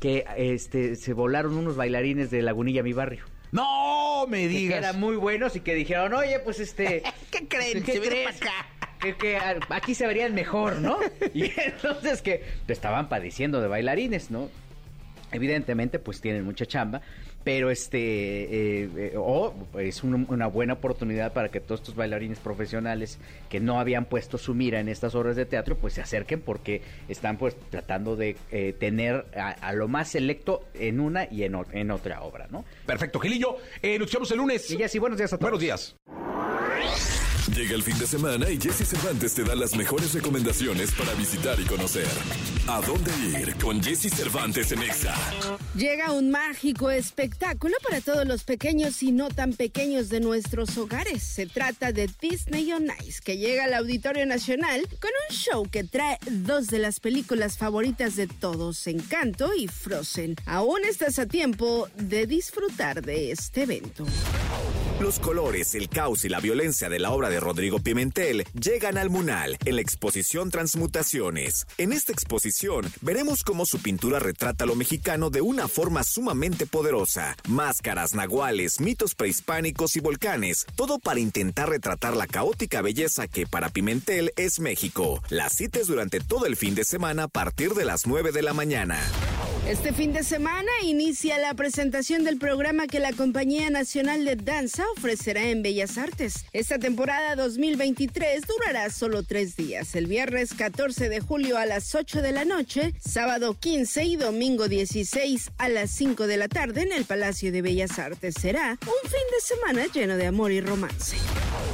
que 0.00 0.24
este, 0.36 0.96
se 0.96 1.12
volaron 1.12 1.56
unos 1.56 1.76
bailarines 1.76 2.30
de 2.30 2.42
Lagunilla, 2.42 2.82
mi 2.82 2.92
barrio. 2.92 3.24
No 3.52 4.26
me 4.28 4.42
Que 4.42 4.48
digas. 4.48 4.78
eran 4.78 5.00
muy 5.00 5.16
buenos 5.16 5.56
y 5.56 5.60
que 5.60 5.74
dijeron, 5.74 6.12
oye, 6.14 6.38
pues 6.40 6.60
este... 6.60 7.02
¿Qué 7.30 7.46
creen? 7.48 7.82
¿Qué 7.82 7.92
Se 7.92 8.00
viene 8.00 8.24
crees? 8.24 8.42
acá. 8.42 8.52
que, 9.00 9.14
que 9.16 9.38
aquí 9.70 9.94
se 9.94 10.06
verían 10.06 10.34
mejor, 10.34 10.76
¿no? 10.80 10.98
Y 11.34 11.50
entonces 11.56 12.22
que 12.22 12.42
estaban 12.68 13.08
padeciendo 13.08 13.60
de 13.60 13.68
bailarines, 13.68 14.30
¿no? 14.30 14.50
Evidentemente, 15.32 15.98
pues 15.98 16.20
tienen 16.20 16.44
mucha 16.44 16.66
chamba, 16.66 17.00
pero 17.46 17.70
este, 17.70 17.98
eh, 18.00 18.90
eh, 18.96 19.12
o 19.16 19.54
es 19.78 20.02
una 20.02 20.48
buena 20.48 20.72
oportunidad 20.72 21.32
para 21.32 21.48
que 21.48 21.60
todos 21.60 21.80
estos 21.80 21.94
bailarines 21.94 22.40
profesionales 22.40 23.20
que 23.48 23.60
no 23.60 23.78
habían 23.78 24.06
puesto 24.06 24.36
su 24.36 24.52
mira 24.52 24.80
en 24.80 24.88
estas 24.88 25.14
obras 25.14 25.36
de 25.36 25.46
teatro, 25.46 25.76
pues 25.76 25.94
se 25.94 26.00
acerquen 26.00 26.40
porque 26.40 26.82
están 27.06 27.36
pues 27.36 27.56
tratando 27.70 28.16
de 28.16 28.36
eh, 28.50 28.74
tener 28.76 29.26
a, 29.36 29.72
lo 29.74 29.86
más 29.86 30.08
selecto 30.08 30.64
en 30.74 30.98
una 30.98 31.28
y 31.30 31.44
en, 31.44 31.56
en 31.70 31.92
otra 31.92 32.22
obra, 32.22 32.48
¿no? 32.50 32.64
Perfecto, 32.84 33.20
Gilillo, 33.20 33.58
nos 33.96 34.12
vemos 34.12 34.28
el 34.32 34.38
lunes. 34.38 34.68
Y 34.72 34.78
ya 34.78 34.88
sí, 34.88 34.98
buenos 34.98 35.16
días 35.16 35.32
a 35.32 35.38
todos. 35.38 35.52
Buenos 35.52 35.60
días. 35.60 37.15
Llega 37.54 37.74
el 37.76 37.82
fin 37.82 37.96
de 37.98 38.06
semana 38.06 38.50
y 38.50 38.60
Jesse 38.60 38.88
Cervantes 38.88 39.34
te 39.34 39.44
da 39.44 39.54
las 39.54 39.76
mejores 39.76 40.12
recomendaciones 40.12 40.90
para 40.92 41.14
visitar 41.14 41.58
y 41.60 41.64
conocer. 41.64 42.06
¿A 42.66 42.80
dónde 42.80 43.12
ir 43.40 43.54
con 43.56 43.80
Jesse 43.80 44.12
Cervantes 44.12 44.72
en 44.72 44.82
Exa? 44.82 45.14
Llega 45.76 46.10
un 46.10 46.30
mágico 46.30 46.90
espectáculo 46.90 47.76
para 47.82 48.00
todos 48.00 48.26
los 48.26 48.42
pequeños 48.42 49.02
y 49.02 49.12
no 49.12 49.28
tan 49.28 49.52
pequeños 49.52 50.08
de 50.08 50.20
nuestros 50.20 50.76
hogares. 50.76 51.22
Se 51.22 51.46
trata 51.46 51.92
de 51.92 52.10
Disney 52.20 52.72
on 52.72 52.88
Ice, 53.06 53.20
que 53.24 53.38
llega 53.38 53.64
al 53.64 53.74
Auditorio 53.74 54.26
Nacional 54.26 54.82
con 55.00 55.12
un 55.30 55.36
show 55.36 55.68
que 55.70 55.84
trae 55.84 56.18
dos 56.28 56.66
de 56.66 56.80
las 56.80 56.98
películas 56.98 57.56
favoritas 57.56 58.16
de 58.16 58.26
todos, 58.26 58.86
Encanto 58.88 59.54
y 59.54 59.68
Frozen. 59.68 60.34
Aún 60.46 60.84
estás 60.84 61.20
a 61.20 61.26
tiempo 61.26 61.88
de 61.96 62.26
disfrutar 62.26 63.02
de 63.02 63.30
este 63.30 63.62
evento. 63.62 64.04
Los 65.00 65.20
colores, 65.20 65.74
el 65.74 65.90
caos 65.90 66.24
y 66.24 66.30
la 66.30 66.40
violencia 66.40 66.88
de 66.88 66.98
la 66.98 67.10
obra 67.10 67.28
de 67.28 67.35
Rodrigo 67.40 67.78
Pimentel 67.78 68.44
llegan 68.52 68.98
al 68.98 69.10
Munal 69.10 69.56
en 69.64 69.76
la 69.76 69.82
exposición 69.82 70.50
Transmutaciones. 70.50 71.66
En 71.78 71.92
esta 71.92 72.12
exposición 72.12 72.90
veremos 73.00 73.42
cómo 73.42 73.66
su 73.66 73.78
pintura 73.78 74.18
retrata 74.18 74.66
lo 74.66 74.74
mexicano 74.74 75.30
de 75.30 75.40
una 75.40 75.68
forma 75.68 76.04
sumamente 76.04 76.66
poderosa. 76.66 77.36
Máscaras, 77.48 78.14
nahuales, 78.14 78.80
mitos 78.80 79.14
prehispánicos 79.14 79.96
y 79.96 80.00
volcanes, 80.00 80.66
todo 80.76 80.98
para 80.98 81.20
intentar 81.20 81.68
retratar 81.68 82.16
la 82.16 82.26
caótica 82.26 82.82
belleza 82.82 83.28
que 83.28 83.46
para 83.46 83.70
Pimentel 83.70 84.32
es 84.36 84.60
México. 84.60 85.22
La 85.28 85.48
cita 85.48 85.80
es 85.80 85.86
durante 85.86 86.20
todo 86.20 86.46
el 86.46 86.56
fin 86.56 86.74
de 86.74 86.84
semana 86.84 87.24
a 87.24 87.28
partir 87.28 87.74
de 87.74 87.84
las 87.84 88.06
9 88.06 88.32
de 88.32 88.42
la 88.42 88.54
mañana. 88.54 89.00
Este 89.68 89.92
fin 89.92 90.12
de 90.12 90.22
semana 90.22 90.70
inicia 90.84 91.38
la 91.38 91.52
presentación 91.54 92.22
del 92.22 92.38
programa 92.38 92.86
que 92.86 93.00
la 93.00 93.12
Compañía 93.12 93.68
Nacional 93.68 94.24
de 94.24 94.36
Danza 94.36 94.84
ofrecerá 94.96 95.48
en 95.48 95.64
Bellas 95.64 95.98
Artes. 95.98 96.44
Esta 96.52 96.78
temporada 96.78 97.34
2023 97.34 98.42
durará 98.46 98.88
solo 98.90 99.24
tres 99.24 99.56
días, 99.56 99.96
el 99.96 100.06
viernes 100.06 100.54
14 100.54 101.08
de 101.08 101.18
julio 101.18 101.58
a 101.58 101.66
las 101.66 101.96
8 101.96 102.22
de 102.22 102.30
la 102.30 102.44
noche, 102.44 102.94
sábado 103.00 103.56
15 103.58 104.04
y 104.04 104.14
domingo 104.14 104.68
16 104.68 105.50
a 105.58 105.68
las 105.68 105.90
5 105.90 106.28
de 106.28 106.36
la 106.36 106.46
tarde 106.46 106.82
en 106.82 106.92
el 106.92 107.04
Palacio 107.04 107.50
de 107.50 107.62
Bellas 107.62 107.98
Artes. 107.98 108.36
Será 108.40 108.78
un 108.82 109.10
fin 109.10 109.20
de 109.32 109.40
semana 109.40 109.86
lleno 109.92 110.16
de 110.16 110.26
amor 110.26 110.52
y 110.52 110.60
romance. 110.60 111.16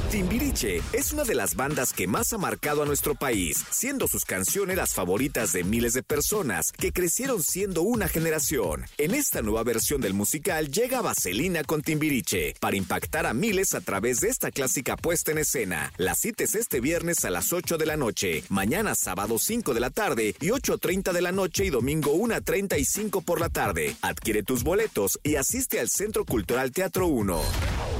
Timbiriche 0.09 0.81
es 0.93 1.11
una 1.13 1.23
de 1.23 1.33
las 1.35 1.55
bandas 1.55 1.93
que 1.93 2.07
más 2.07 2.33
ha 2.33 2.37
marcado 2.37 2.83
a 2.83 2.85
nuestro 2.85 3.13
país, 3.15 3.63
siendo 3.71 4.07
sus 4.07 4.25
canciones 4.25 4.77
las 4.77 4.93
favoritas 4.93 5.53
de 5.53 5.63
miles 5.63 5.93
de 5.93 6.03
personas 6.03 6.71
que 6.71 6.91
crecieron 6.91 7.41
siendo 7.41 7.82
una 7.83 8.07
generación. 8.07 8.85
En 8.97 9.13
esta 9.13 9.41
nueva 9.41 9.63
versión 9.63 10.01
del 10.01 10.13
musical 10.13 10.71
llega 10.71 11.01
Vaselina 11.01 11.63
con 11.63 11.81
Timbiriche 11.81 12.55
para 12.59 12.75
impactar 12.75 13.25
a 13.25 13.33
miles 13.33 13.75
a 13.75 13.81
través 13.81 14.21
de 14.21 14.29
esta 14.29 14.51
clásica 14.51 14.97
puesta 14.97 15.31
en 15.31 15.37
escena. 15.37 15.91
La 15.97 16.15
cita 16.15 16.43
es 16.43 16.55
este 16.55 16.79
viernes 16.79 17.23
a 17.25 17.29
las 17.29 17.53
8 17.53 17.77
de 17.77 17.85
la 17.85 17.97
noche, 17.97 18.43
mañana 18.49 18.95
sábado 18.95 19.37
5 19.37 19.73
de 19.73 19.79
la 19.79 19.89
tarde 19.89 20.35
y 20.39 20.47
8.30 20.47 21.11
de 21.11 21.21
la 21.21 21.31
noche 21.31 21.65
y 21.65 21.69
domingo 21.69 22.15
1.35 22.15 23.23
por 23.23 23.39
la 23.39 23.49
tarde. 23.49 23.95
Adquiere 24.01 24.43
tus 24.43 24.63
boletos 24.63 25.19
y 25.23 25.35
asiste 25.35 25.79
al 25.79 25.89
Centro 25.89 26.25
Cultural 26.25 26.71
Teatro 26.71 27.07
1 27.07 27.92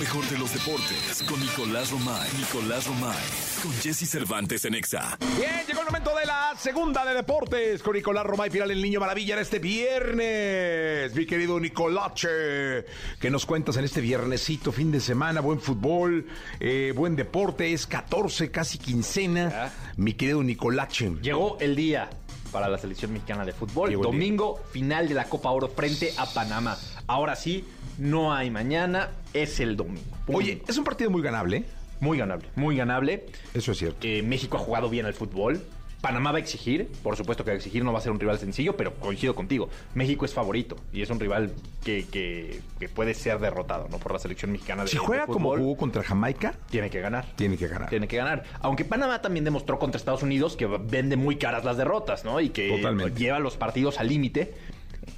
mejor 0.00 0.26
de 0.30 0.38
los 0.38 0.54
deportes 0.54 1.22
con 1.28 1.38
Nicolás 1.38 1.90
Romay. 1.90 2.26
Nicolás 2.38 2.86
Romay. 2.86 3.18
Con 3.62 3.70
Jesse 3.82 4.08
Cervantes 4.08 4.64
en 4.64 4.74
Exa. 4.74 5.18
Bien, 5.36 5.60
llegó 5.66 5.80
el 5.80 5.86
momento 5.88 6.16
de 6.16 6.24
la 6.24 6.54
segunda 6.58 7.04
de 7.04 7.12
deportes 7.12 7.82
con 7.82 7.94
Nicolás 7.94 8.24
Romay. 8.24 8.48
Final 8.48 8.70
el 8.70 8.80
Niño 8.80 8.98
Maravilla 8.98 9.34
en 9.34 9.40
este 9.40 9.58
viernes. 9.58 11.14
Mi 11.14 11.26
querido 11.26 11.60
Nicolache. 11.60 12.86
¿Qué 13.20 13.30
nos 13.30 13.44
cuentas 13.44 13.76
en 13.76 13.84
este 13.84 14.00
viernesito, 14.00 14.72
fin 14.72 14.90
de 14.90 15.00
semana? 15.00 15.42
Buen 15.42 15.60
fútbol, 15.60 16.26
eh, 16.60 16.94
buen 16.96 17.14
deporte. 17.14 17.70
Es 17.70 17.86
14, 17.86 18.50
casi 18.50 18.78
quincena. 18.78 19.70
Mi 19.98 20.14
querido 20.14 20.42
Nicolache. 20.42 21.10
Llegó 21.20 21.58
el 21.60 21.76
día 21.76 22.08
para 22.50 22.68
la 22.68 22.78
selección 22.78 23.12
mexicana 23.12 23.44
de 23.44 23.52
fútbol. 23.52 23.92
Domingo, 24.00 24.60
final 24.72 25.08
de 25.08 25.14
la 25.14 25.24
Copa 25.24 25.50
Oro 25.50 25.68
frente 25.68 26.14
a 26.16 26.24
Panamá. 26.24 26.78
Ahora 27.06 27.36
sí, 27.36 27.66
no 28.00 28.32
hay 28.32 28.50
mañana, 28.50 29.10
es 29.34 29.60
el 29.60 29.76
domingo. 29.76 30.00
Oye, 30.26 30.62
es 30.66 30.76
un 30.78 30.84
partido 30.84 31.10
muy 31.10 31.22
ganable. 31.22 31.64
Muy 32.00 32.16
ganable, 32.16 32.48
muy 32.56 32.76
ganable. 32.76 33.26
Eso 33.52 33.72
es 33.72 33.78
cierto. 33.78 33.98
Eh, 34.06 34.22
México 34.22 34.56
ha 34.56 34.60
jugado 34.60 34.88
bien 34.88 35.04
al 35.04 35.12
fútbol. 35.12 35.62
Panamá 36.00 36.32
va 36.32 36.38
a 36.38 36.40
exigir, 36.40 36.88
por 37.02 37.14
supuesto 37.14 37.44
que 37.44 37.50
va 37.50 37.54
a 37.54 37.56
exigir, 37.58 37.84
no 37.84 37.92
va 37.92 37.98
a 37.98 38.00
ser 38.00 38.10
un 38.10 38.18
rival 38.18 38.38
sencillo, 38.38 38.74
pero 38.74 38.94
coincido 38.94 39.34
contigo. 39.34 39.68
México 39.94 40.24
es 40.24 40.32
favorito 40.32 40.76
y 40.94 41.02
es 41.02 41.10
un 41.10 41.20
rival 41.20 41.52
que, 41.84 42.06
que, 42.10 42.88
puede 42.88 43.12
ser 43.12 43.38
derrotado, 43.38 43.86
¿no? 43.90 43.98
Por 43.98 44.12
la 44.12 44.18
selección 44.18 44.50
mexicana 44.50 44.84
de 44.84 44.88
Si 44.88 44.96
juega 44.96 45.26
como 45.26 45.54
jugó 45.54 45.76
contra 45.76 46.02
Jamaica, 46.02 46.54
tiene 46.70 46.88
que 46.88 47.02
ganar. 47.02 47.26
Tiene 47.36 47.58
que 47.58 47.68
ganar. 47.68 47.90
Tiene 47.90 48.08
que 48.08 48.16
ganar. 48.16 48.44
Aunque 48.60 48.86
Panamá 48.86 49.20
también 49.20 49.44
demostró 49.44 49.78
contra 49.78 49.98
Estados 49.98 50.22
Unidos 50.22 50.56
que 50.56 50.66
vende 50.66 51.16
muy 51.16 51.36
caras 51.36 51.66
las 51.66 51.76
derrotas, 51.76 52.24
¿no? 52.24 52.40
Y 52.40 52.48
que 52.48 52.80
lleva 53.14 53.38
los 53.40 53.58
partidos 53.58 54.00
al 54.00 54.08
límite. 54.08 54.54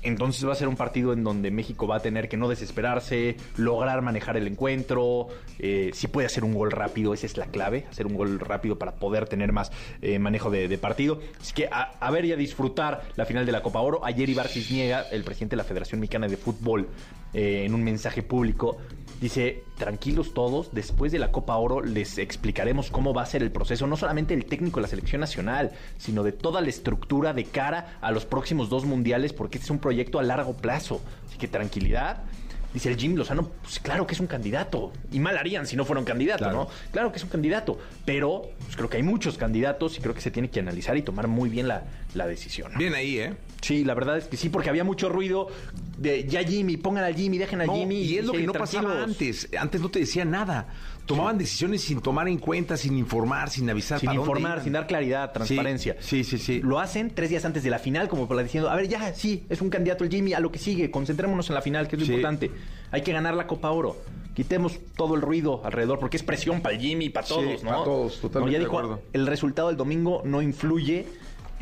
Entonces 0.02 0.46
va 0.46 0.52
a 0.52 0.56
ser 0.56 0.68
un 0.68 0.76
partido 0.76 1.12
en 1.12 1.24
donde 1.24 1.50
México 1.50 1.86
va 1.86 1.96
a 1.96 2.00
tener 2.00 2.28
que 2.28 2.36
no 2.36 2.48
desesperarse, 2.48 3.36
lograr 3.56 4.02
manejar 4.02 4.36
el 4.36 4.46
encuentro, 4.46 5.28
eh, 5.58 5.90
si 5.92 6.08
puede 6.08 6.26
hacer 6.26 6.44
un 6.44 6.54
gol 6.54 6.70
rápido, 6.70 7.14
esa 7.14 7.26
es 7.26 7.36
la 7.36 7.46
clave, 7.46 7.86
hacer 7.90 8.06
un 8.06 8.14
gol 8.14 8.40
rápido 8.40 8.78
para 8.78 8.92
poder 8.92 9.28
tener 9.28 9.52
más 9.52 9.70
eh, 10.00 10.18
manejo 10.18 10.50
de, 10.50 10.72
partido. 10.78 11.20
Así 11.40 11.52
que 11.54 11.68
a, 11.70 12.10
ver 12.10 12.24
y 12.24 12.32
a 12.32 12.36
disfrutar 12.36 13.02
la 13.16 13.24
final 13.24 13.46
de 13.46 13.52
la 13.52 13.62
Copa 13.62 13.80
Oro. 13.80 14.04
Ayer 14.04 14.28
Ibar 14.28 14.48
Cisniega, 14.48 15.02
el 15.10 15.22
presidente 15.22 15.52
de 15.52 15.58
la 15.58 15.64
Federación 15.64 16.00
Mexicana 16.00 16.26
de 16.26 16.36
Fútbol, 16.36 16.88
eh, 17.34 17.64
en 17.64 17.74
un 17.74 17.82
mensaje 17.82 18.22
público, 18.22 18.78
Dice, 19.22 19.62
tranquilos 19.78 20.34
todos, 20.34 20.74
después 20.74 21.12
de 21.12 21.20
la 21.20 21.30
Copa 21.30 21.54
Oro 21.54 21.80
les 21.80 22.18
explicaremos 22.18 22.90
cómo 22.90 23.14
va 23.14 23.22
a 23.22 23.26
ser 23.26 23.44
el 23.44 23.52
proceso, 23.52 23.86
no 23.86 23.96
solamente 23.96 24.34
el 24.34 24.46
técnico 24.46 24.80
de 24.80 24.82
la 24.82 24.88
selección 24.88 25.20
nacional, 25.20 25.70
sino 25.96 26.24
de 26.24 26.32
toda 26.32 26.60
la 26.60 26.68
estructura 26.68 27.32
de 27.32 27.44
cara 27.44 27.98
a 28.00 28.10
los 28.10 28.26
próximos 28.26 28.68
dos 28.68 28.84
mundiales, 28.84 29.32
porque 29.32 29.58
este 29.58 29.66
es 29.66 29.70
un 29.70 29.78
proyecto 29.78 30.18
a 30.18 30.24
largo 30.24 30.54
plazo. 30.54 31.00
Así 31.28 31.38
que 31.38 31.46
tranquilidad. 31.46 32.24
Dice 32.74 32.88
el 32.88 32.96
Jim 32.96 33.14
Lozano, 33.14 33.48
pues 33.62 33.78
claro 33.78 34.08
que 34.08 34.14
es 34.14 34.20
un 34.20 34.26
candidato. 34.26 34.92
Y 35.12 35.20
mal 35.20 35.38
harían 35.38 35.68
si 35.68 35.76
no 35.76 35.84
fuera 35.84 36.00
un 36.00 36.06
candidato, 36.06 36.50
¿no? 36.50 36.66
Claro 36.90 37.12
que 37.12 37.18
es 37.18 37.22
un 37.22 37.30
candidato. 37.30 37.78
Pero 38.04 38.50
pues, 38.64 38.74
creo 38.74 38.88
que 38.88 38.96
hay 38.96 39.04
muchos 39.04 39.38
candidatos 39.38 39.98
y 39.98 40.00
creo 40.00 40.14
que 40.14 40.20
se 40.20 40.32
tiene 40.32 40.50
que 40.50 40.58
analizar 40.58 40.96
y 40.96 41.02
tomar 41.02 41.28
muy 41.28 41.48
bien 41.48 41.68
la, 41.68 41.84
la 42.14 42.26
decisión. 42.26 42.72
Bien 42.76 42.94
ahí, 42.94 43.18
¿eh? 43.18 43.34
Sí, 43.62 43.84
la 43.84 43.94
verdad 43.94 44.18
es 44.18 44.26
que 44.26 44.36
sí, 44.36 44.48
porque 44.48 44.70
había 44.70 44.82
mucho 44.82 45.08
ruido 45.08 45.48
de 45.96 46.24
ya 46.24 46.42
Jimmy, 46.42 46.76
pongan 46.76 47.04
al 47.04 47.14
Jimmy, 47.14 47.38
dejen 47.38 47.60
al 47.60 47.70
Jimmy. 47.70 48.02
Y 48.02 48.18
es 48.18 48.24
lo 48.24 48.32
que 48.32 48.42
no 48.42 48.52
pasaba 48.52 49.02
antes. 49.02 49.48
Antes 49.58 49.80
no 49.80 49.88
te 49.88 50.00
decía 50.00 50.24
nada. 50.24 50.66
Tomaban 51.06 51.36
decisiones 51.36 51.82
sin 51.82 52.00
tomar 52.00 52.28
en 52.28 52.38
cuenta, 52.38 52.76
sin 52.76 52.96
informar, 52.96 53.50
sin 53.50 53.68
avisar. 53.68 53.98
Sin 53.98 54.12
informar, 54.12 54.62
sin 54.62 54.72
dar 54.72 54.86
claridad, 54.86 55.32
transparencia. 55.32 55.96
Sí, 56.00 56.24
sí, 56.24 56.38
sí, 56.38 56.60
Lo 56.62 56.78
hacen 56.78 57.10
tres 57.10 57.30
días 57.30 57.44
antes 57.44 57.62
de 57.62 57.70
la 57.70 57.78
final, 57.78 58.08
como 58.08 58.26
por 58.28 58.36
la 58.36 58.42
diciendo, 58.42 58.70
a 58.70 58.76
ver, 58.76 58.88
ya, 58.88 59.12
sí, 59.14 59.44
es 59.48 59.60
un 59.60 59.70
candidato 59.70 60.04
el 60.04 60.10
Jimmy, 60.10 60.32
a 60.32 60.40
lo 60.40 60.52
que 60.52 60.58
sigue, 60.58 60.90
concentrémonos 60.90 61.48
en 61.48 61.54
la 61.54 61.62
final, 61.62 61.88
que 61.88 61.96
es 61.96 62.00
lo 62.00 62.06
importante. 62.06 62.50
Hay 62.90 63.02
que 63.02 63.12
ganar 63.12 63.34
la 63.34 63.46
Copa 63.46 63.70
Oro. 63.70 63.96
Quitemos 64.34 64.78
todo 64.96 65.14
el 65.14 65.20
ruido 65.20 65.60
alrededor, 65.64 65.98
porque 65.98 66.16
es 66.16 66.22
presión 66.22 66.62
para 66.62 66.74
el 66.74 66.80
Jimmy, 66.80 67.10
para 67.10 67.26
todos, 67.26 67.62
¿no? 67.62 67.70
Para 67.70 67.84
todos, 67.84 68.20
totalmente. 68.20 68.52
ya 68.54 68.58
dijo, 68.60 69.00
el 69.12 69.26
resultado 69.26 69.68
del 69.68 69.76
domingo 69.76 70.22
no 70.24 70.40
influye 70.40 71.06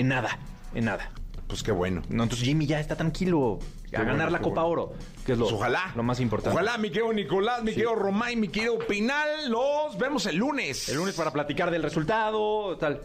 en 0.00 0.08
nada, 0.08 0.38
en 0.74 0.86
nada. 0.86 1.10
Pues 1.46 1.62
qué 1.62 1.72
bueno. 1.72 2.02
No, 2.08 2.22
entonces 2.22 2.46
Jimmy 2.46 2.66
ya 2.66 2.80
está 2.80 2.96
tranquilo 2.96 3.58
a 3.92 4.02
ganar 4.02 4.32
la 4.32 4.40
Copa 4.40 4.62
Oro, 4.62 4.94
que 5.26 5.32
es 5.32 5.38
lo, 5.38 5.44
pues 5.44 5.56
ojalá. 5.56 5.92
lo 5.94 6.02
más 6.02 6.20
importante. 6.20 6.54
Ojalá, 6.54 6.78
mi 6.78 6.88
querido 6.90 7.12
Nicolás, 7.12 7.62
mi 7.62 7.72
querido 7.72 7.94
Romay, 7.96 8.36
mi 8.36 8.48
querido 8.48 8.78
Pinal, 8.78 9.50
los 9.50 9.98
vemos 9.98 10.24
el 10.26 10.36
lunes. 10.36 10.88
El 10.88 10.96
lunes 10.96 11.14
para 11.14 11.32
platicar 11.32 11.70
del 11.70 11.82
resultado, 11.82 12.76
tal. 12.78 13.00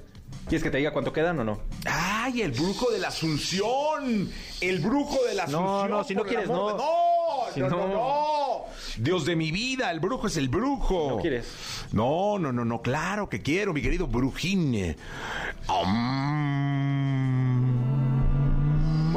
¿Quieres 0.48 0.64
que 0.64 0.70
te 0.70 0.78
diga 0.78 0.92
cuánto 0.92 1.12
quedan 1.12 1.40
o 1.40 1.44
no? 1.44 1.60
¡Ay, 1.86 2.42
el 2.42 2.52
brujo 2.52 2.92
de 2.92 3.00
la 3.00 3.08
Asunción! 3.08 4.30
El 4.62 4.80
brujo 4.80 5.18
de 5.28 5.34
la 5.34 5.44
Asunción. 5.44 5.64
No, 5.64 5.88
no, 5.88 6.04
si 6.04 6.14
no 6.14 6.24
quieres, 6.24 6.48
no. 6.48 6.78
No, 6.78 7.70
no, 7.70 7.88
no, 7.88 8.66
Dios 8.98 9.26
de 9.26 9.36
mi 9.36 9.52
vida, 9.52 9.92
el 9.92 10.00
brujo 10.00 10.28
es 10.28 10.38
el 10.38 10.50
brujo. 10.50 11.10
¿No 11.10 11.18
quieres? 11.18 11.48
No, 11.92 12.38
no, 12.38 12.52
no, 12.52 12.64
no, 12.64 12.82
claro 12.82 13.28
que 13.30 13.42
quiero, 13.42 13.74
mi 13.74 13.82
querido 13.82 14.08
brujín. 14.08 14.96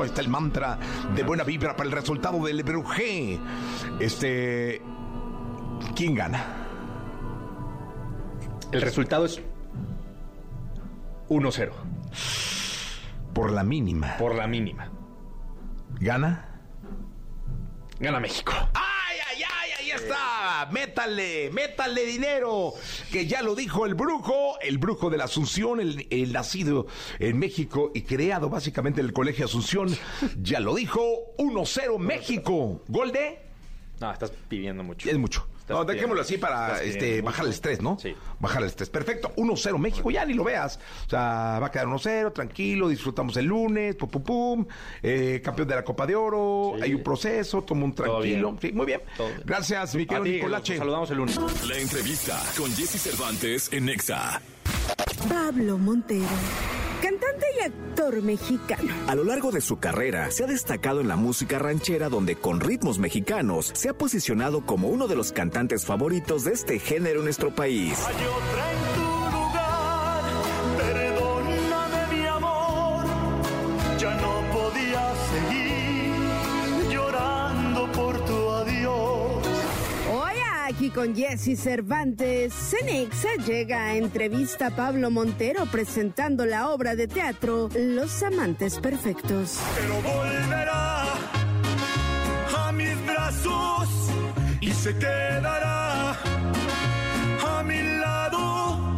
está 0.09 0.21
el 0.21 0.29
mantra 0.29 0.79
de 1.15 1.23
buena 1.23 1.45
vibra 1.45 1.77
para 1.77 1.89
el 1.89 1.95
resultado 1.95 2.45
del 2.45 2.63
Brujé. 2.63 3.39
Este. 4.01 4.81
¿Quién 5.95 6.15
gana? 6.15 6.67
El 8.73 8.83
resultado 8.83 9.25
es 9.25 9.41
1-0. 11.29 11.71
Por 13.35 13.53
la 13.53 13.63
mínima. 13.63 14.17
Por 14.17 14.35
la 14.35 14.47
mínima. 14.47 14.91
¿Gana? 16.01 16.49
Gana 18.01 18.21
México. 18.21 18.53
¡Ay, 18.75 19.19
ay, 19.29 19.43
ay! 19.43 19.71
Ahí 19.79 19.91
está. 19.91 20.69
Métale, 20.73 21.51
métale 21.51 22.05
dinero. 22.05 22.75
Que 23.11 23.27
ya 23.27 23.43
lo 23.43 23.55
dijo 23.55 23.87
el 23.87 23.95
brujo, 23.95 24.59
el 24.61 24.79
brujo 24.79 25.11
de 25.11 25.19
la 25.19 25.25
Asunción, 25.25 25.81
el, 25.81 26.07
el 26.11 26.33
nacido 26.33 26.87
en 27.19 27.39
México 27.39 27.91
y 27.95 28.03
creado 28.03 28.49
básicamente 28.49 29.01
en 29.01 29.07
el 29.07 29.13
Colegio 29.13 29.45
Asunción. 29.45 29.89
Ya 30.41 30.61
lo 30.61 30.75
dijo. 30.75 31.01
1-0 31.39 31.99
México. 31.99 32.83
¿Gol 32.89 33.13
de? 33.13 33.39
No, 34.01 34.13
estás 34.13 34.33
pidiendo 34.49 34.83
mucho. 34.85 35.09
Es 35.09 35.19
mucho. 35.19 35.49
No, 35.69 35.85
dejémoslo 35.85 36.23
así 36.23 36.39
para 36.39 36.83
este, 36.83 37.21
bajar 37.23 37.45
el 37.47 37.53
estrés, 37.53 37.81
¿no? 37.83 37.99
Sí. 37.99 38.15
Bajar 38.39 38.63
el 38.63 38.69
estrés. 38.69 38.89
Perfecto. 38.91 39.33
1-0 39.37 39.79
México, 39.79 40.11
ya 40.11 40.25
ni 40.25 40.35
lo 40.35 40.45
veas. 40.45 40.79
O 41.07 41.11
sea, 41.11 41.59
va 41.61 41.67
a 41.67 41.71
quedar 41.71 41.87
1-0, 41.87 42.33
tranquilo, 42.33 42.89
disfrutamos 42.89 43.37
el 43.37 43.47
lunes, 43.47 43.95
pum, 43.97 44.09
pum, 44.09 44.23
pum. 44.23 44.67
Eh, 45.03 45.41
campeón 45.45 45.69
de 45.69 45.75
la 45.77 45.85
Copa 45.85 46.07
de 46.07 46.15
Oro, 46.17 46.73
Sí. 46.77 46.83
hay 46.85 46.95
un 46.95 47.03
proceso, 47.03 47.63
tomo 47.63 47.85
un 47.85 47.95
Todo 47.95 48.21
tranquilo. 48.21 48.53
bien. 48.53 48.61
Sí, 48.61 48.73
muy 48.73 48.87
bien. 48.87 49.01
Todo 49.17 49.29
bien. 49.29 49.43
Gracias, 49.45 49.95
mi 49.95 50.07
querido 50.07 50.25
Nicolache. 50.25 50.79
saludamos 50.79 51.11
el 51.11 51.17
lunes. 51.19 51.39
La 51.67 51.77
entrevista 51.79 52.41
con 52.57 52.71
Jesse 52.75 53.01
Cervantes 53.01 53.73
en 53.73 53.87
Nexa. 53.87 54.41
Pablo 55.29 55.79
Montero, 55.79 56.27
cantante 57.03 57.47
y 57.59 57.65
actor 57.65 58.23
mexicano. 58.23 58.93
A 59.07 59.15
lo 59.15 59.25
largo 59.25 59.51
de 59.51 59.61
su 59.61 59.79
carrera 59.79 60.31
se 60.31 60.45
ha 60.45 60.47
destacado 60.47 61.01
en 61.01 61.09
la 61.09 61.17
música 61.17 61.59
ranchera 61.59 62.09
donde 62.09 62.37
con 62.37 62.61
ritmos 62.61 62.99
mexicanos 62.99 63.71
se 63.75 63.89
ha 63.89 63.95
posicionado 63.95 64.65
como 64.65 64.89
uno 64.89 65.09
de 65.09 65.17
los 65.17 65.33
cantantes 65.33 65.85
favoritos 65.85 66.45
de 66.45 66.53
este 66.53 66.79
género 66.79 67.19
en 67.21 67.25
nuestro 67.25 67.55
país. 67.55 67.99
Hay 68.07 68.15
otra 68.15 68.88
aquí 80.88 80.90
con 80.90 81.14
Jesse 81.14 81.57
Cervantes, 81.57 82.52
Cenexa 82.52 83.28
llega 83.47 83.87
a 83.87 83.97
entrevista 83.97 84.68
a 84.68 84.71
Pablo 84.71 85.11
Montero 85.11 85.66
presentando 85.66 86.45
la 86.45 86.71
obra 86.71 86.95
de 86.95 87.09
teatro 87.09 87.68
Los 87.75 88.23
Amantes 88.23 88.78
Perfectos. 88.78 89.59
Pero 89.76 89.95
volverá 90.02 91.14
a 92.57 92.73
mis 92.73 93.07
brazos 93.07 93.88
y 94.61 94.71
se 94.71 94.95
quedará 94.95 96.12
a 96.12 97.62
mi 97.64 97.83
lado 97.83 98.97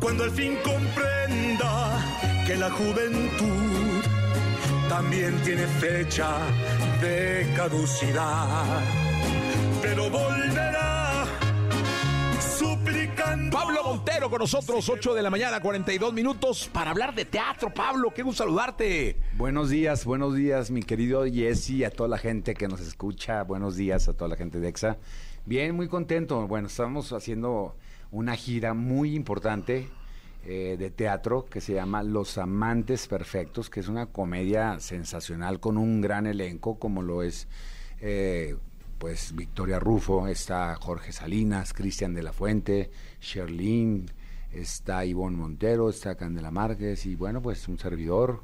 cuando 0.00 0.24
al 0.24 0.30
fin 0.30 0.56
comprenda 0.62 1.98
que 2.46 2.56
la 2.56 2.70
juventud 2.70 4.02
también 4.88 5.34
tiene 5.44 5.66
fecha 5.66 6.38
de 7.00 7.46
caducidad. 7.56 9.05
Pablo 13.50 13.82
Montero 13.84 14.30
con 14.30 14.40
nosotros, 14.40 14.88
8 14.88 15.14
de 15.14 15.22
la 15.22 15.30
mañana, 15.30 15.60
42 15.60 16.12
minutos, 16.12 16.68
para 16.72 16.90
hablar 16.90 17.14
de 17.14 17.24
teatro. 17.24 17.72
Pablo, 17.72 18.12
qué 18.14 18.22
gusto 18.22 18.44
saludarte. 18.44 19.16
Buenos 19.36 19.70
días, 19.70 20.04
buenos 20.04 20.34
días, 20.34 20.70
mi 20.70 20.82
querido 20.82 21.24
Jesse, 21.24 21.84
a 21.84 21.90
toda 21.90 22.08
la 22.08 22.18
gente 22.18 22.54
que 22.54 22.68
nos 22.68 22.80
escucha. 22.80 23.42
Buenos 23.42 23.76
días 23.76 24.08
a 24.08 24.14
toda 24.14 24.28
la 24.28 24.36
gente 24.36 24.58
de 24.60 24.68
EXA. 24.68 24.96
Bien, 25.44 25.74
muy 25.74 25.88
contento. 25.88 26.46
Bueno, 26.46 26.68
estamos 26.68 27.12
haciendo 27.12 27.76
una 28.10 28.36
gira 28.36 28.74
muy 28.74 29.14
importante 29.14 29.88
eh, 30.44 30.76
de 30.78 30.90
teatro 30.90 31.46
que 31.46 31.60
se 31.60 31.74
llama 31.74 32.02
Los 32.02 32.38
Amantes 32.38 33.06
Perfectos, 33.06 33.70
que 33.70 33.80
es 33.80 33.88
una 33.88 34.06
comedia 34.06 34.80
sensacional 34.80 35.60
con 35.60 35.76
un 35.76 36.00
gran 36.00 36.26
elenco, 36.26 36.78
como 36.78 37.02
lo 37.02 37.22
es 37.22 37.48
eh, 38.00 38.56
pues 38.98 39.34
Victoria 39.34 39.78
Rufo, 39.78 40.26
está 40.28 40.74
Jorge 40.76 41.12
Salinas, 41.12 41.72
Cristian 41.72 42.14
de 42.14 42.22
la 42.22 42.32
Fuente, 42.32 42.90
Sherlyn, 43.20 44.10
está 44.52 45.04
Ivonne 45.04 45.36
Montero, 45.36 45.90
está 45.90 46.14
Candela 46.16 46.50
Márquez 46.50 47.04
y 47.06 47.14
bueno, 47.14 47.42
pues 47.42 47.68
un 47.68 47.78
servidor. 47.78 48.42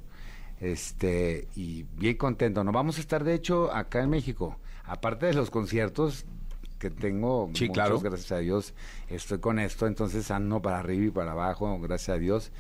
Este, 0.60 1.48
y 1.56 1.84
bien 1.96 2.16
contento. 2.16 2.62
Nos 2.62 2.72
vamos 2.74 2.98
a 2.98 3.00
estar, 3.00 3.24
de 3.24 3.34
hecho, 3.34 3.72
acá 3.74 4.00
en 4.02 4.10
México. 4.10 4.58
Aparte 4.84 5.26
de 5.26 5.34
los 5.34 5.50
conciertos 5.50 6.24
que 6.78 6.90
tengo, 6.90 7.46
Sí, 7.54 7.64
muchos, 7.68 7.74
claro. 7.74 8.00
gracias 8.00 8.32
a 8.32 8.38
Dios, 8.38 8.74
estoy 9.08 9.38
con 9.38 9.58
esto, 9.58 9.86
entonces 9.86 10.30
ando 10.32 10.60
para 10.60 10.80
arriba 10.80 11.04
y 11.06 11.10
para 11.10 11.32
abajo, 11.32 11.78
gracias 11.80 12.16
a 12.16 12.18
Dios. 12.18 12.50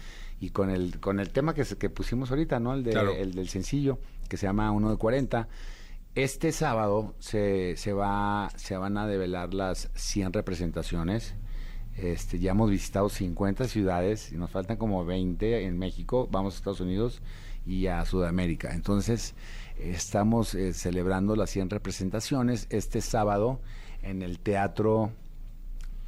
Y 0.40 0.50
con 0.50 0.70
el, 0.70 0.98
con 0.98 1.20
el 1.20 1.30
tema 1.30 1.54
que, 1.54 1.64
se- 1.64 1.76
que 1.78 1.90
pusimos 1.90 2.30
ahorita, 2.30 2.58
¿no? 2.58 2.74
El, 2.74 2.82
de, 2.82 2.90
Claro. 2.92 3.12
el 3.12 3.34
del 3.34 3.48
sencillo, 3.48 3.98
que 4.28 4.36
se 4.36 4.46
llama 4.46 4.70
Uno 4.72 4.90
de 4.90 4.96
40. 4.96 5.46
Este 6.14 6.52
sábado 6.52 7.14
se, 7.20 7.74
se, 7.78 7.94
va, 7.94 8.50
se 8.56 8.76
van 8.76 8.98
a 8.98 9.06
develar 9.06 9.54
las 9.54 9.90
100 9.94 10.34
representaciones. 10.34 11.34
Este, 11.96 12.38
ya 12.38 12.50
hemos 12.50 12.68
visitado 12.68 13.08
50 13.08 13.66
ciudades 13.66 14.30
y 14.30 14.36
nos 14.36 14.50
faltan 14.50 14.76
como 14.76 15.06
20 15.06 15.64
en 15.64 15.78
México. 15.78 16.28
Vamos 16.30 16.52
a 16.52 16.56
Estados 16.58 16.80
Unidos 16.80 17.22
y 17.64 17.86
a 17.86 18.04
Sudamérica. 18.04 18.74
Entonces, 18.74 19.34
estamos 19.78 20.54
eh, 20.54 20.74
celebrando 20.74 21.34
las 21.34 21.48
100 21.48 21.70
representaciones 21.70 22.66
este 22.68 23.00
sábado 23.00 23.62
en 24.02 24.20
el 24.20 24.38
Teatro. 24.38 25.12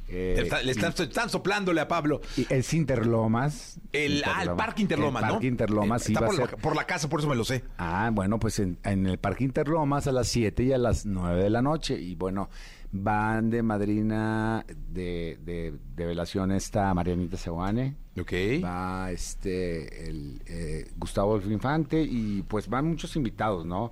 Eh, 0.07 0.49
le 0.63 0.71
están, 0.71 0.93
están 0.97 1.29
soplándole 1.29 1.81
a 1.81 1.87
Pablo. 1.87 2.21
y- 2.37 2.45
es 2.53 2.73
Interlomas. 2.73 3.79
El, 3.91 4.23
ah, 4.25 4.43
el 4.43 4.51
Parque 4.55 4.81
Interlomas, 4.81 5.23
el 5.23 5.27
¿no? 5.27 5.33
Parque 5.35 5.47
Interlomas, 5.47 6.07
Eh, 6.09 6.13
Está 6.13 6.25
por, 6.25 6.37
la, 6.39 6.45
ser- 6.47 6.57
por 6.57 6.75
la 6.75 6.85
casa, 6.85 7.09
por 7.09 7.19
eso 7.19 7.29
me 7.29 7.35
lo 7.35 7.43
sé. 7.45 7.63
Ah, 7.77 8.09
bueno, 8.13 8.39
pues 8.39 8.59
en, 8.59 8.77
en 8.83 9.05
el 9.07 9.17
Parque 9.17 9.43
Interlomas 9.43 10.07
a 10.07 10.11
las 10.11 10.27
7 10.27 10.63
y 10.63 10.73
a 10.73 10.77
las 10.77 11.05
9 11.05 11.43
de 11.43 11.49
la 11.49 11.61
noche. 11.61 11.99
Y 11.99 12.15
bueno, 12.15 12.49
van 12.91 13.49
de 13.49 13.61
madrina 13.63 14.65
de, 14.91 15.37
de, 15.43 15.73
de 15.95 16.05
velación 16.05 16.51
esta 16.51 16.93
Marianita 16.93 17.37
Seguane. 17.37 17.95
Ok. 18.19 18.31
Va 18.63 19.11
este 19.11 20.07
el 20.07 20.41
eh, 20.45 20.89
Gustavo 20.97 21.37
Infante 21.41 22.01
y 22.01 22.43
pues 22.43 22.69
van 22.69 22.85
muchos 22.87 23.15
invitados, 23.15 23.65
¿no? 23.65 23.91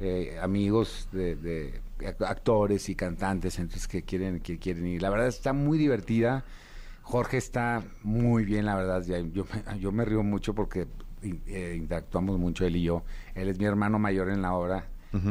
Eh, 0.00 0.36
amigos 0.42 1.08
de, 1.12 1.80
actores 2.26 2.88
y 2.88 2.94
cantantes, 2.94 3.58
entonces 3.58 3.88
que 3.88 4.02
quieren 4.02 4.40
que 4.40 4.58
quieren 4.58 4.86
ir. 4.86 5.02
La 5.02 5.10
verdad 5.10 5.28
está 5.28 5.52
muy 5.52 5.78
divertida. 5.78 6.44
Jorge 7.02 7.36
está 7.36 7.82
muy 8.02 8.44
bien, 8.44 8.64
la 8.66 8.74
verdad. 8.76 9.04
Yo, 9.32 9.44
me- 9.44 9.78
yo 9.78 9.92
me 9.92 10.04
río 10.04 10.22
mucho 10.22 10.54
porque 10.54 10.86
eh, 11.22 11.74
interactuamos 11.78 12.38
mucho 12.38 12.64
él 12.66 12.76
y 12.76 12.82
yo. 12.82 13.04
Él 13.34 13.48
es 13.48 13.58
mi 13.58 13.64
hermano 13.66 13.98
mayor 13.98 14.28
en 14.30 14.42
la 14.42 14.54
obra 14.54 14.86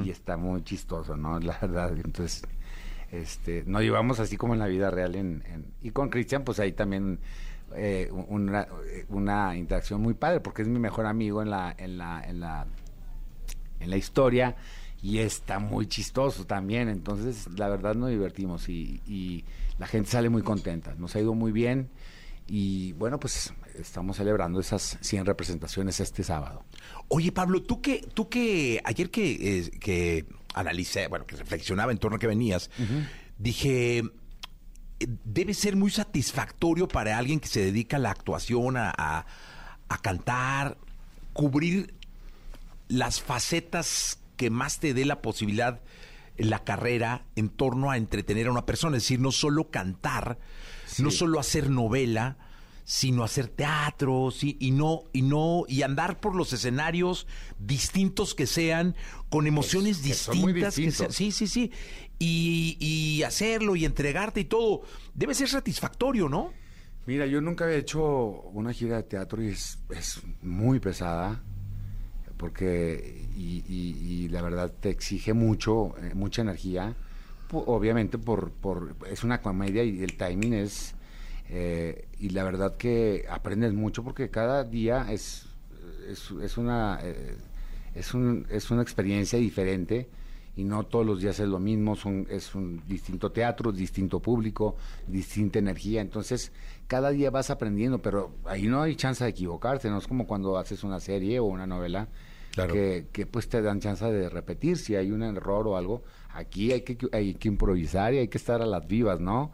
y 0.06 0.10
está 0.12 0.38
muy 0.38 0.64
chistoso, 0.64 1.18
¿no? 1.18 1.40
La 1.42 1.58
verdad. 1.60 1.92
Entonces, 1.98 2.44
este, 3.12 3.64
nos 3.66 3.82
llevamos 3.82 4.20
así 4.20 4.38
como 4.38 4.54
en 4.54 4.60
la 4.60 4.68
vida 4.68 4.90
real. 4.92 5.16
En, 5.16 5.44
en- 5.48 5.66
y 5.82 5.92
con 5.92 6.10
Cristian, 6.10 6.44
pues 6.44 6.60
ahí 6.60 6.72
también 6.72 7.20
eh, 7.76 8.10
una, 8.12 8.68
una 9.10 9.58
interacción 9.58 10.00
muy 10.02 10.14
padre 10.14 10.40
porque 10.40 10.62
es 10.62 10.68
mi 10.68 10.80
mejor 10.80 11.06
amigo 11.08 11.42
en 11.42 11.50
la, 11.50 11.74
en 11.78 11.98
la, 11.98 12.24
en 12.24 12.40
la, 12.40 12.66
en 13.80 13.90
la 13.90 13.98
historia 13.98 14.56
y 15.04 15.20
está 15.20 15.60
muy 15.60 15.86
chistoso 15.86 16.46
también. 16.46 16.88
Entonces, 16.90 17.48
la 17.58 17.68
verdad 17.70 17.94
nos 17.94 18.10
divertimos 18.10 18.70
y, 18.70 19.02
y 19.06 19.44
la 19.78 19.86
gente 19.86 20.10
sale 20.10 20.30
muy 20.30 20.42
contenta. 20.42 20.96
Nos 20.98 21.16
ha 21.16 21.20
ido 21.20 21.34
muy 21.36 21.52
bien 21.52 21.90
y 22.48 22.94
bueno, 22.94 23.20
pues 23.20 23.54
estamos 23.78 24.18
celebrando 24.18 24.60
esas 24.60 24.98
100 25.02 25.26
representaciones 25.26 26.00
este 26.00 26.24
sábado. 26.24 26.64
Oye, 27.10 27.32
Pablo, 27.32 27.62
tú 27.62 27.82
que, 27.82 28.08
tú 28.14 28.30
que 28.30 28.82
ayer 28.86 29.10
que, 29.12 29.60
eh, 29.60 29.70
que 29.80 30.26
analicé, 30.54 31.08
bueno, 31.08 31.26
que 31.28 31.36
reflexionaba 31.36 31.92
en 31.92 31.98
torno 31.98 32.16
a 32.16 32.20
que 32.20 32.28
venías, 32.28 32.70
dije, 33.38 33.98
eh, 34.00 34.04
debe 35.26 35.54
ser 35.54 35.76
muy 35.76 35.92
satisfactorio 35.92 36.88
para 36.88 37.18
alguien 37.18 37.40
que 37.42 37.48
se 37.50 37.60
dedica 37.66 37.98
a 37.98 38.00
la 38.00 38.12
actuación, 38.12 38.78
a, 38.78 38.94
a- 38.98 39.26
a 39.90 39.98
cantar, 40.00 40.78
cubrir 41.34 41.94
las 42.88 43.22
facetas 43.22 44.20
que 44.44 44.50
más 44.50 44.80
te 44.80 44.94
dé 44.94 45.06
la 45.06 45.22
posibilidad 45.22 45.82
la 46.36 46.64
carrera 46.64 47.26
en 47.36 47.48
torno 47.50 47.92
a 47.92 47.98
entretener 47.98 48.48
a 48.48 48.52
una 48.52 48.66
persona. 48.66 48.98
Es 48.98 49.04
decir, 49.04 49.20
no 49.20 49.32
solo 49.32 49.70
cantar, 49.70 50.40
no 51.00 51.12
solo 51.12 51.40
hacer 51.40 51.70
novela, 51.70 52.38
sino 52.84 53.24
hacer 53.24 53.48
teatro, 53.48 54.32
sí, 54.32 54.58
y 54.60 54.72
no, 54.72 55.04
y 55.14 55.22
no, 55.22 55.64
y 55.70 55.84
andar 55.84 56.20
por 56.20 56.36
los 56.36 56.52
escenarios 56.52 57.28
distintos 57.60 58.36
que 58.36 58.48
sean, 58.48 58.96
con 59.30 59.48
emociones 59.48 60.02
distintas. 60.04 60.54
que 60.54 60.66
distintos. 60.66 60.98
sean- 60.98 61.12
sí, 61.14 61.32
sí, 61.32 61.48
sí. 61.48 61.72
Y, 62.20 62.78
y 62.80 63.24
hacerlo 63.24 63.76
y 63.76 63.86
entregarte 63.86 64.42
y 64.42 64.46
todo. 64.46 64.82
Debe 65.14 65.34
ser 65.36 65.48
satisfactorio, 65.50 66.28
¿no? 66.30 66.52
Mira, 67.06 67.26
yo 67.28 67.42
nunca 67.42 67.66
había 67.66 67.78
hecho 67.78 68.04
una 68.54 68.74
gira 68.74 68.98
de 68.98 69.04
teatro 69.04 69.42
y 69.44 69.50
es, 69.50 69.80
es 69.90 70.22
muy 70.42 70.80
pesada 70.80 71.42
porque 72.44 73.26
y, 73.38 74.28
la 74.28 74.42
verdad 74.42 74.70
te 74.82 74.90
exige 74.90 75.32
mucho, 75.32 75.96
eh, 76.02 76.12
mucha 76.14 76.42
energía. 76.42 76.94
Obviamente 77.52 78.18
por, 78.18 78.52
por 78.52 78.98
es 79.10 79.24
una 79.24 79.42
comedia 79.42 79.82
y 79.86 80.04
el 80.04 80.18
timing 80.18 80.54
es 80.54 80.94
Eh, 81.50 82.08
y 82.20 82.30
la 82.30 82.44
verdad 82.44 82.76
que 82.78 83.26
aprendes 83.30 83.74
mucho 83.74 84.04
porque 84.04 84.30
cada 84.30 84.64
día 84.64 85.06
es, 85.12 85.46
es, 86.10 86.32
es 86.32 86.58
una, 86.58 87.00
eh, 87.04 87.38
es, 87.96 88.14
un, 88.14 88.46
es 88.50 88.72
una 88.72 88.82
experiencia 88.82 89.38
diferente 89.38 90.08
y 90.56 90.64
no 90.64 90.84
todos 90.84 91.06
los 91.06 91.20
días 91.22 91.40
es 91.40 91.48
lo 91.48 91.60
mismo, 91.60 91.96
son, 91.96 92.26
es 92.30 92.56
un 92.56 92.82
distinto 92.88 93.32
teatro, 93.32 93.72
distinto 93.72 94.20
público, 94.20 94.76
distinta 95.08 95.60
energía, 95.60 96.02
entonces 96.02 96.52
cada 96.88 97.10
día 97.12 97.30
vas 97.30 97.50
aprendiendo, 97.50 98.00
pero 98.00 98.32
ahí 98.46 98.68
no 98.68 98.82
hay 98.82 98.96
chance 98.96 99.24
de 99.24 99.30
equivocarte, 99.30 99.90
no 99.90 99.98
es 99.98 100.08
como 100.08 100.26
cuando 100.26 100.58
haces 100.58 100.84
una 100.84 101.00
serie 101.00 101.40
o 101.40 101.46
una 101.46 101.68
novela 101.68 102.08
que, 102.54 103.26
pues 103.26 103.50
te 103.50 103.62
dan 103.62 103.80
chance 103.80 104.06
de 104.06 104.30
repetir 104.30 104.78
si 104.78 104.96
hay 104.96 105.12
un 105.12 105.24
error 105.24 105.68
o 105.68 105.78
algo, 105.78 106.04
aquí 106.30 106.72
hay 106.72 106.82
que, 106.82 106.98
hay 107.12 107.34
que 107.36 107.48
improvisar 107.48 108.14
y 108.14 108.20
hay 108.20 108.28
que 108.28 108.38
estar 108.38 108.62
a 108.62 108.66
las 108.66 108.88
vivas, 108.88 109.20
¿no? 109.20 109.52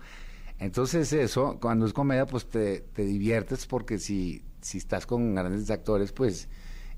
Entonces 0.59 1.13
eso, 1.13 1.57
cuando 1.61 1.85
es 1.85 1.93
comedia, 1.93 2.25
pues 2.25 2.45
te, 2.45 2.81
te 2.81 3.05
diviertes 3.05 3.65
porque 3.65 3.97
si, 3.97 4.43
si 4.61 4.79
estás 4.79 5.05
con 5.05 5.33
grandes 5.33 5.69
actores, 5.71 6.11
pues 6.11 6.49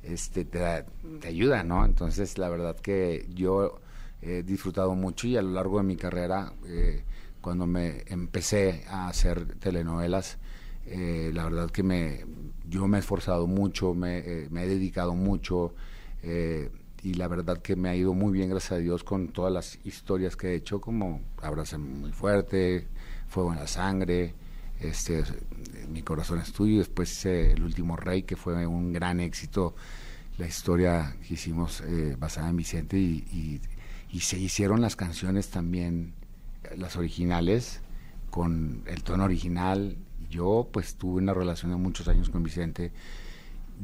este 0.02 0.46
te, 0.46 0.86
te 1.20 1.28
ayuda, 1.28 1.64
¿no? 1.64 1.86
Entonces 1.86 2.40
la 2.40 2.50
verdad 2.50 2.76
que 2.76 3.28
yo 3.30 3.80
he 4.22 4.42
disfrutado 4.42 4.96
mucho 4.96 5.28
y 5.28 5.38
a 5.38 5.44
lo 5.44 5.52
largo 5.52 5.78
de 5.78 5.84
mi 5.84 5.96
carrera, 5.96 6.54
eh, 6.66 7.04
cuando 7.42 7.68
me 7.68 8.04
empecé 8.08 8.84
a 8.88 9.08
hacer 9.08 9.56
telenovelas, 9.60 10.40
eh, 10.86 11.32
la 11.34 11.44
verdad 11.44 11.70
que 11.70 11.84
me, 11.84 12.26
yo 12.68 12.88
me 12.88 12.98
he 12.98 13.00
esforzado 13.00 13.46
mucho, 13.46 13.94
me, 13.94 14.20
eh, 14.20 14.48
me 14.50 14.64
he 14.64 14.68
dedicado 14.68 15.14
mucho 15.14 15.76
y 16.24 17.14
la 17.16 17.28
verdad 17.28 17.58
que 17.62 17.76
me 17.76 17.90
ha 17.90 17.96
ido 17.96 18.14
muy 18.14 18.32
bien, 18.32 18.50
gracias 18.50 18.74
a 18.74 18.78
Dios, 18.78 19.04
con 19.04 19.30
todas 19.30 19.52
las 19.52 19.80
historias 19.84 20.36
que 20.36 20.50
he 20.50 20.56
hecho, 20.56 20.80
como 20.80 21.22
Abrazo 21.42 21.80
muy 21.80 22.12
fuerte, 22.12 22.88
Fuego 23.28 23.54
en 23.54 23.60
la 23.60 23.68
sangre, 23.68 24.36
este, 24.80 25.24
Mi 25.90 26.02
corazón 26.02 26.40
es 26.40 26.52
tuyo, 26.52 26.80
después 26.80 27.26
El 27.26 27.64
último 27.64 27.96
rey, 27.96 28.24
que 28.24 28.36
fue 28.36 28.66
un 28.68 28.92
gran 28.94 29.20
éxito, 29.20 29.76
la 30.38 30.48
historia 30.48 31.16
que 31.28 31.36
hicimos 31.36 31.84
basada 32.20 32.50
en 32.50 32.58
Vicente 32.58 32.98
y 32.98 33.60
y 34.12 34.20
se 34.20 34.38
hicieron 34.38 34.82
las 34.82 34.96
canciones 34.96 35.50
también, 35.50 36.14
las 36.76 36.98
originales, 36.98 37.82
con 38.30 38.84
el 38.86 39.04
tono 39.04 39.24
original. 39.24 39.96
Yo 40.30 40.68
pues 40.72 40.96
tuve 40.96 41.22
una 41.22 41.34
relación 41.34 41.72
de 41.72 41.78
muchos 41.78 42.08
años 42.08 42.30
con 42.30 42.44
Vicente 42.44 42.92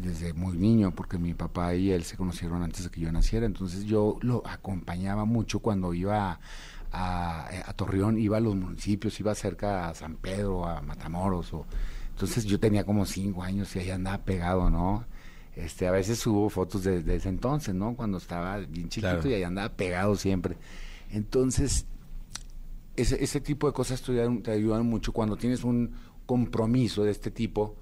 desde 0.01 0.33
muy 0.33 0.57
niño, 0.57 0.91
porque 0.93 1.17
mi 1.17 1.33
papá 1.33 1.73
y 1.75 1.91
él 1.91 2.03
se 2.03 2.17
conocieron 2.17 2.61
antes 2.61 2.83
de 2.83 2.89
que 2.89 3.01
yo 3.01 3.11
naciera, 3.11 3.45
entonces 3.45 3.85
yo 3.85 4.17
lo 4.21 4.43
acompañaba 4.45 5.25
mucho 5.25 5.59
cuando 5.59 5.93
iba 5.93 6.39
a, 6.91 7.49
a, 7.65 7.73
Torreón, 7.73 8.17
iba 8.17 8.37
a 8.37 8.39
los 8.39 8.55
municipios, 8.55 9.19
iba 9.19 9.33
cerca 9.35 9.89
a 9.89 9.93
San 9.95 10.15
Pedro, 10.15 10.65
a 10.65 10.81
Matamoros, 10.81 11.53
o, 11.53 11.65
entonces 12.11 12.45
yo 12.45 12.59
tenía 12.59 12.83
como 12.83 13.05
cinco 13.05 13.43
años 13.43 13.75
y 13.75 13.79
ahí 13.79 13.89
andaba 13.91 14.19
pegado, 14.23 14.69
¿no? 14.69 15.05
Este, 15.55 15.87
a 15.87 15.91
veces 15.91 16.19
subo 16.19 16.49
fotos 16.49 16.83
de, 16.83 17.15
ese 17.15 17.29
entonces, 17.29 17.73
¿no? 17.73 17.95
Cuando 17.95 18.19
estaba 18.19 18.57
bien 18.57 18.89
chiquito 18.89 19.27
y 19.27 19.33
ahí 19.33 19.43
andaba 19.43 19.69
pegado 19.69 20.15
siempre. 20.15 20.57
Entonces, 21.11 21.85
ese, 22.95 23.23
ese 23.23 23.41
tipo 23.41 23.65
de 23.65 23.73
cosas 23.73 24.01
te 24.01 24.51
ayudan, 24.51 24.85
mucho 24.85 25.13
cuando 25.13 25.35
tienes 25.35 25.63
un 25.63 25.93
compromiso 26.27 27.03
de 27.03 27.11
este 27.11 27.31
tipo 27.31 27.75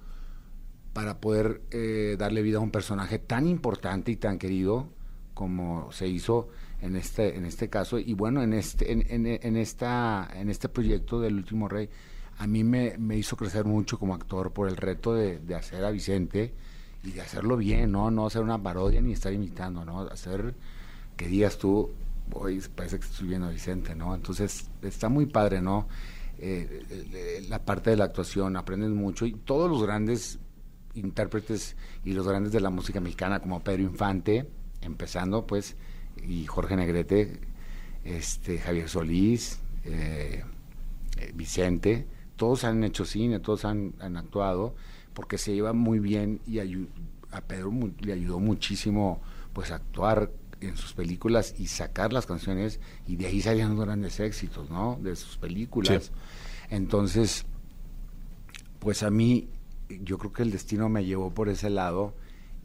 para 0.96 1.20
poder 1.20 1.60
eh, 1.72 2.16
darle 2.18 2.40
vida 2.40 2.56
a 2.56 2.62
un 2.62 2.70
personaje 2.70 3.18
tan 3.18 3.46
importante 3.46 4.10
y 4.10 4.16
tan 4.16 4.38
querido 4.38 4.88
como 5.34 5.92
se 5.92 6.08
hizo 6.08 6.48
en 6.80 6.96
este 6.96 7.36
en 7.36 7.44
este 7.44 7.68
caso 7.68 7.98
y 7.98 8.14
bueno 8.14 8.42
en 8.42 8.54
este 8.54 8.92
en, 8.92 9.04
en, 9.26 9.56
esta 9.58 10.26
en 10.34 10.48
este 10.48 10.70
proyecto 10.70 11.20
del 11.20 11.34
último 11.34 11.68
rey 11.68 11.90
a 12.38 12.46
mí 12.46 12.64
me, 12.64 12.96
me 12.96 13.14
hizo 13.14 13.36
crecer 13.36 13.66
mucho 13.66 13.98
como 13.98 14.14
actor 14.14 14.54
por 14.54 14.70
el 14.70 14.78
reto 14.78 15.12
de, 15.12 15.38
hacer 15.54 15.84
a 15.84 15.90
Vicente 15.90 16.54
y 17.04 17.10
de 17.10 17.20
hacerlo 17.20 17.58
bien, 17.58 17.92
¿no? 17.92 18.10
No 18.10 18.26
hacer 18.26 18.40
una 18.40 18.62
parodia 18.62 19.02
ni 19.02 19.12
estar 19.12 19.34
imitando, 19.34 19.84
¿no? 19.84 20.00
Hacer 20.00 20.54
que 21.14 21.28
digas 21.28 21.58
tú, 21.58 21.90
hoy 22.32 22.62
parece 22.74 22.98
que 22.98 23.04
estoy 23.04 23.28
viendo 23.28 23.48
a 23.48 23.50
Vicente, 23.50 23.94
¿no? 23.94 24.14
Entonces 24.14 24.70
está 24.80 25.10
muy 25.10 25.26
padre, 25.26 25.60
¿no? 25.60 25.88
Eh, 26.38 26.82
eh, 26.90 27.46
la 27.50 27.62
parte 27.62 27.90
de 27.90 27.96
la 27.96 28.04
actuación, 28.04 28.56
aprendes 28.56 28.90
mucho 28.90 29.26
y 29.26 29.32
todos 29.32 29.70
los 29.70 29.82
grandes 29.82 30.38
intérpretes 30.96 31.76
y 32.04 32.12
los 32.12 32.26
grandes 32.26 32.52
de 32.52 32.60
la 32.60 32.70
música 32.70 33.00
mexicana 33.00 33.40
como 33.40 33.60
Pedro 33.60 33.82
Infante, 33.82 34.48
empezando 34.82 35.46
pues, 35.46 35.76
y 36.26 36.46
Jorge 36.46 36.76
Negrete, 36.76 37.40
este, 38.04 38.58
Javier 38.58 38.88
Solís, 38.88 39.60
eh, 39.84 40.44
Vicente, 41.34 42.06
todos 42.36 42.64
han 42.64 42.84
hecho 42.84 43.04
cine, 43.04 43.40
todos 43.40 43.64
han, 43.64 43.94
han 44.00 44.16
actuado 44.16 44.74
porque 45.14 45.38
se 45.38 45.54
lleva 45.54 45.72
muy 45.72 45.98
bien 45.98 46.40
y 46.46 46.58
a 46.58 47.40
Pedro 47.40 47.72
le 48.00 48.12
ayudó 48.12 48.38
muchísimo 48.38 49.20
pues 49.54 49.70
actuar 49.70 50.30
en 50.60 50.76
sus 50.76 50.92
películas 50.92 51.54
y 51.58 51.68
sacar 51.68 52.12
las 52.12 52.26
canciones 52.26 52.80
y 53.06 53.16
de 53.16 53.26
ahí 53.26 53.40
salían 53.40 53.78
grandes 53.78 54.20
éxitos, 54.20 54.70
¿no? 54.70 54.98
De 55.02 55.16
sus 55.16 55.38
películas. 55.38 56.12
Entonces, 56.68 57.46
pues 58.78 59.02
a 59.02 59.10
mí 59.10 59.48
yo 59.88 60.18
creo 60.18 60.32
que 60.32 60.42
el 60.42 60.50
destino 60.50 60.88
me 60.88 61.04
llevó 61.04 61.30
por 61.30 61.48
ese 61.48 61.70
lado 61.70 62.14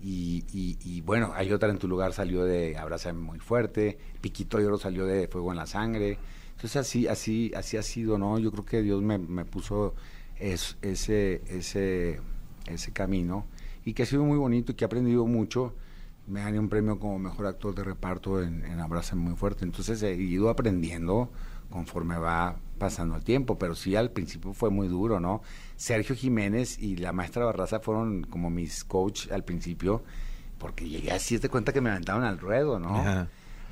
y, 0.04 0.44
y, 0.52 1.02
bueno, 1.02 1.32
hay 1.36 1.54
otra 1.54 1.70
en 1.70 1.78
tu 1.78 1.88
lugar 1.88 2.14
salió 2.14 2.44
de 2.44 2.76
Abrázame 2.78 3.20
muy 3.20 3.40
fuerte, 3.40 4.00
Piquito 4.20 4.58
de 4.58 4.66
Oro 4.66 4.78
salió 4.80 5.06
de 5.06 5.28
Fuego 5.28 5.52
en 5.52 5.58
la 5.58 5.68
Sangre. 5.68 6.18
Entonces 6.52 6.76
así, 6.76 7.08
así, 7.08 7.52
así 7.56 7.78
ha 7.78 7.84
sido, 7.84 8.18
¿no? 8.18 8.40
Yo 8.40 8.52
creo 8.52 8.66
que 8.66 8.82
Dios 8.82 9.02
me, 9.04 9.20
me 9.20 9.46
puso 9.46 9.94
ese, 10.40 11.42
ese 11.48 12.20
ese 12.68 12.92
camino 12.92 13.46
y 13.86 13.94
que 13.94 14.04
ha 14.04 14.06
sido 14.06 14.24
muy 14.24 14.38
bonito 14.38 14.72
y 14.72 14.76
que 14.76 14.86
he 14.86 14.88
aprendido 14.88 15.26
mucho. 15.26 15.74
Me 16.28 16.42
gané 16.42 16.60
un 16.60 16.70
premio 16.70 17.00
como 17.00 17.18
mejor 17.20 17.48
actor 17.48 17.74
de 17.74 17.84
reparto 17.84 18.42
en, 18.42 18.64
en 18.64 18.80
Abraza 18.80 19.16
Muy 19.16 19.36
Fuerte. 19.36 19.66
Entonces 19.66 20.02
he 20.04 20.14
ido 20.14 20.50
aprendiendo 20.50 21.32
conforme 21.70 22.18
va 22.18 22.58
pasando 22.82 23.16
el 23.16 23.24
tiempo, 23.24 23.60
pero 23.60 23.76
sí 23.76 23.96
al 23.96 24.10
principio 24.10 24.54
fue 24.54 24.72
muy 24.72 24.88
duro, 24.88 25.20
¿no? 25.20 25.44
Sergio 25.76 26.16
Jiménez 26.16 26.80
y 26.80 26.96
la 26.96 27.12
maestra 27.12 27.46
Barraza 27.46 27.80
fueron 27.80 28.24
como 28.24 28.50
mis 28.50 28.84
coach 28.84 29.32
al 29.32 29.44
principio, 29.44 30.02
porque 30.58 30.90
llegué 30.90 31.12
así, 31.12 31.38
te 31.38 31.48
cuenta 31.48 31.74
que 31.74 31.80
me 31.80 31.92
aventaron 31.92 32.24
al 32.24 32.40
ruedo, 32.40 32.80
¿no? 32.80 33.28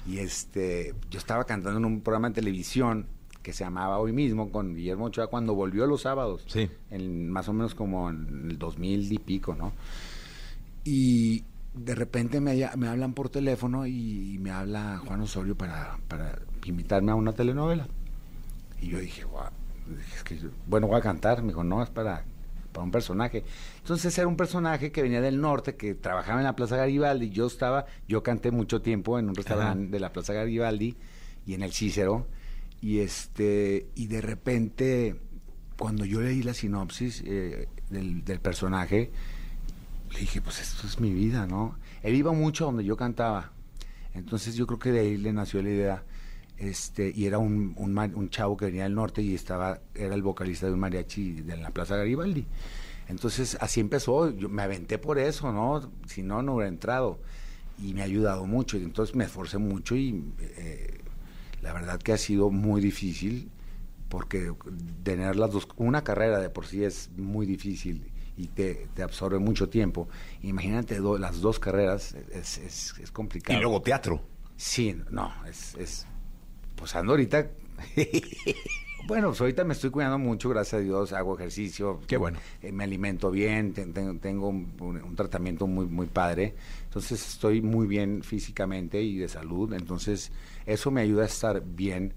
Y 0.05 0.19
este, 0.19 0.93
yo 1.09 1.17
estaba 1.17 1.43
cantando 1.45 1.79
en 1.79 1.85
un 1.85 2.01
programa 2.01 2.29
de 2.29 2.35
televisión 2.35 3.07
que 3.41 3.51
se 3.51 3.63
llamaba 3.63 3.97
Hoy 3.97 4.13
mismo 4.13 4.51
con 4.51 4.75
Guillermo 4.75 5.05
Ochoa 5.05 5.25
cuando 5.25 5.55
volvió 5.55 5.87
los 5.87 6.03
sábados. 6.03 6.43
Sí. 6.45 6.69
En, 6.91 7.31
más 7.31 7.49
o 7.49 7.53
menos 7.53 7.73
como 7.73 8.11
en 8.11 8.51
el 8.51 8.59
2000 8.59 9.11
y 9.11 9.17
pico, 9.17 9.55
¿no? 9.55 9.73
Y 10.83 11.43
de 11.73 11.95
repente 11.95 12.39
me, 12.41 12.69
me 12.77 12.87
hablan 12.87 13.13
por 13.13 13.29
teléfono 13.29 13.87
y, 13.87 14.37
me 14.39 14.51
habla 14.51 15.01
Juan 15.03 15.21
Osorio 15.21 15.55
para, 15.57 15.97
para 16.07 16.37
invitarme 16.63 17.11
a 17.11 17.15
una 17.15 17.33
telenovela. 17.33 17.87
Y 18.81 18.89
yo 18.89 18.99
dije, 18.99 19.25
bueno, 20.67 20.87
voy 20.87 20.97
a 20.97 21.01
cantar. 21.01 21.41
Me 21.41 21.49
dijo, 21.49 21.63
no, 21.63 21.83
es 21.83 21.89
para, 21.89 22.25
para 22.71 22.83
un 22.83 22.91
personaje. 22.91 23.43
Entonces 23.77 24.17
era 24.17 24.27
un 24.27 24.37
personaje 24.37 24.91
que 24.91 25.01
venía 25.01 25.21
del 25.21 25.41
norte, 25.41 25.75
que 25.75 25.95
trabajaba 25.95 26.39
en 26.39 26.45
la 26.45 26.55
Plaza 26.55 26.77
Garibaldi. 26.77 27.29
Yo 27.29 27.47
estaba, 27.47 27.85
yo 28.07 28.23
canté 28.23 28.51
mucho 28.51 28.81
tiempo 28.81 29.19
en 29.19 29.29
un 29.29 29.35
restaurante 29.35 29.91
de 29.91 29.99
la 29.99 30.11
Plaza 30.11 30.33
Garibaldi 30.33 30.95
y 31.45 31.53
en 31.53 31.63
el 31.63 31.73
Cícero 31.73 32.27
y 32.81 32.99
este 32.99 33.87
y 33.95 34.07
de 34.07 34.21
repente 34.21 35.15
cuando 35.77 36.05
yo 36.05 36.21
leí 36.21 36.43
la 36.43 36.53
sinopsis 36.53 37.23
eh, 37.25 37.67
del, 37.89 38.39
personaje 38.39 39.11
le 40.11 40.19
dije 40.19 40.41
pues 40.41 40.61
esto 40.61 40.87
es 40.87 40.99
mi 40.99 41.13
vida 41.13 41.45
no 41.45 41.77
él 42.03 42.15
iba 42.15 42.31
mucho 42.31 42.65
donde 42.65 42.85
yo 42.85 42.95
cantaba 42.95 43.51
entonces 44.13 44.55
yo 44.55 44.65
creo 44.65 44.79
que 44.79 44.91
de 44.91 44.99
ahí 45.01 45.17
le 45.17 45.33
nació 45.33 45.61
la 45.61 45.69
idea 45.69 46.03
este 46.59 47.11
y 47.15 47.25
era 47.25 47.37
un, 47.37 47.73
un, 47.77 47.97
un 47.97 48.29
chavo 48.29 48.57
que 48.57 48.65
venía 48.65 48.83
del 48.83 48.95
norte 48.95 49.21
y 49.21 49.33
estaba 49.33 49.79
era 49.95 50.13
el 50.13 50.21
vocalista 50.21 50.67
de 50.67 50.73
un 50.73 50.79
mariachi 50.79 51.41
de 51.41 51.57
la 51.57 51.71
Plaza 51.71 51.95
Garibaldi 51.95 52.45
entonces 53.07 53.57
así 53.61 53.79
empezó 53.79 54.29
yo 54.29 54.49
me 54.49 54.61
aventé 54.61 54.97
por 54.97 55.19
eso 55.19 55.51
no 55.51 55.89
si 56.07 56.21
no 56.21 56.41
no 56.41 56.55
hubiera 56.55 56.69
entrado 56.69 57.19
y 57.81 57.93
me 57.93 58.01
ha 58.01 58.05
ayudado 58.05 58.45
mucho 58.45 58.77
y 58.77 58.83
entonces 58.83 59.15
me 59.15 59.23
esforcé 59.23 59.57
mucho 59.57 59.95
y 59.95 60.23
eh, 60.39 60.99
la 61.61 61.73
verdad 61.73 61.99
que 61.99 62.13
ha 62.13 62.17
sido 62.17 62.49
muy 62.49 62.81
difícil 62.81 63.49
porque 64.09 64.53
tener 65.03 65.35
las 65.35 65.51
dos, 65.51 65.67
una 65.77 66.03
carrera 66.03 66.39
de 66.39 66.49
por 66.49 66.65
sí 66.65 66.83
es 66.83 67.09
muy 67.15 67.45
difícil 67.45 68.11
y 68.35 68.47
te, 68.47 68.87
absorbe 69.03 69.37
mucho 69.37 69.69
tiempo. 69.69 70.07
Imagínate 70.41 70.99
las 70.99 71.41
dos 71.41 71.59
carreras, 71.59 72.15
es, 72.31 72.57
es, 72.57 73.11
complicado. 73.11 73.59
Y 73.59 73.61
luego 73.61 73.81
teatro. 73.81 74.21
Sí, 74.55 74.95
no, 75.11 75.31
es, 75.45 75.75
es 75.75 76.07
pues 76.79 76.95
ando 76.95 77.11
ahorita, 77.13 77.47
bueno, 79.07 79.29
pues 79.29 79.41
ahorita 79.41 79.63
me 79.63 79.73
estoy 79.73 79.89
cuidando 79.89 80.17
mucho, 80.19 80.49
gracias 80.49 80.81
a 80.81 80.83
Dios, 80.83 81.13
hago 81.13 81.35
ejercicio. 81.37 81.99
Qué 82.07 82.17
bueno. 82.17 82.39
Eh, 82.61 82.71
me 82.71 82.83
alimento 82.83 83.31
bien, 83.31 83.73
tengo 83.73 84.47
un, 84.49 84.71
un, 84.79 85.15
tratamiento 85.15 85.67
muy, 85.67 85.85
muy 85.87 86.07
padre, 86.07 86.55
entonces 86.85 87.25
estoy 87.27 87.61
muy 87.61 87.87
bien 87.87 88.23
físicamente 88.23 89.01
y 89.01 89.17
de 89.17 89.27
salud, 89.27 89.73
entonces 89.73 90.31
eso 90.65 90.91
me 90.91 91.01
ayuda 91.01 91.23
a 91.23 91.27
estar 91.27 91.61
bien 91.65 92.13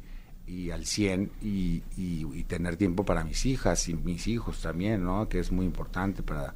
y 0.46 0.70
al 0.70 0.84
100 0.86 1.30
y, 1.40 1.82
y- 1.96 2.26
y 2.34 2.44
tener 2.44 2.76
tiempo 2.76 3.04
para 3.04 3.24
mis 3.24 3.46
hijas 3.46 3.88
y 3.88 3.94
mis 3.94 4.26
hijos 4.26 4.60
también, 4.60 5.04
¿no? 5.04 5.28
Que 5.28 5.38
es 5.38 5.52
muy 5.52 5.64
importante 5.66 6.22
para 6.22 6.52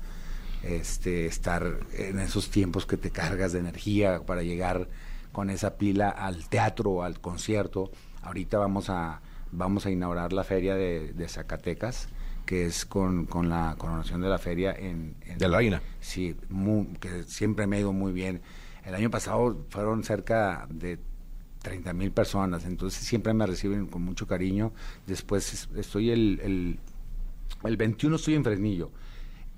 este 0.63 1.27
estar 1.27 1.79
en 1.97 2.19
esos 2.19 2.51
tiempos 2.51 2.85
que 2.87 2.97
te 2.97 3.11
cargas 3.11 3.53
de 3.53 3.61
energía 3.61 4.21
para 4.27 4.43
llegar 4.43 4.89
con 5.37 5.51
esa 5.51 5.77
pila 5.77 6.09
al 6.09 6.49
teatro 6.49 7.03
al 7.03 7.21
concierto. 7.21 7.91
Ahorita 8.23 8.57
vamos 8.57 8.89
a 8.89 9.21
vamos 9.53 9.85
a 9.85 9.91
inaugurar 9.91 10.33
la 10.33 10.45
feria 10.45 10.75
de, 10.75 11.13
de 11.13 11.29
Zacatecas, 11.29 12.09
que 12.47 12.65
es 12.65 12.87
con, 12.87 13.27
con 13.27 13.51
la 13.51 13.75
coronación 13.77 14.23
de 14.23 14.31
la 14.31 14.39
feria 14.39 14.73
en, 14.73 15.15
en- 15.27 15.37
De 15.37 15.47
la 15.47 15.59
reina. 15.59 15.83
Sí, 16.01 16.35
que 17.01 17.25
siempre 17.25 17.67
me 17.67 17.77
ha 17.77 17.81
ido 17.81 17.93
muy 17.93 18.13
bien. 18.13 18.41
El 18.83 18.95
año 18.95 19.11
pasado 19.11 19.67
fueron 19.69 20.05
cerca 20.05 20.67
de 20.71 20.99
30 21.61 21.93
mil 21.93 22.13
personas, 22.13 22.65
entonces 22.65 23.05
siempre 23.07 23.35
me 23.35 23.45
reciben 23.47 23.89
con 23.89 24.01
mucho 24.01 24.27
cariño. 24.27 24.73
Después 25.07 25.53
es- 25.53 25.69
estoy 25.77 26.13
el, 26.13 26.41
el, 26.43 26.79
el 27.63 27.77
21 27.77 28.17
estoy 28.17 28.37
en 28.37 28.45
Fresnillo, 28.45 28.91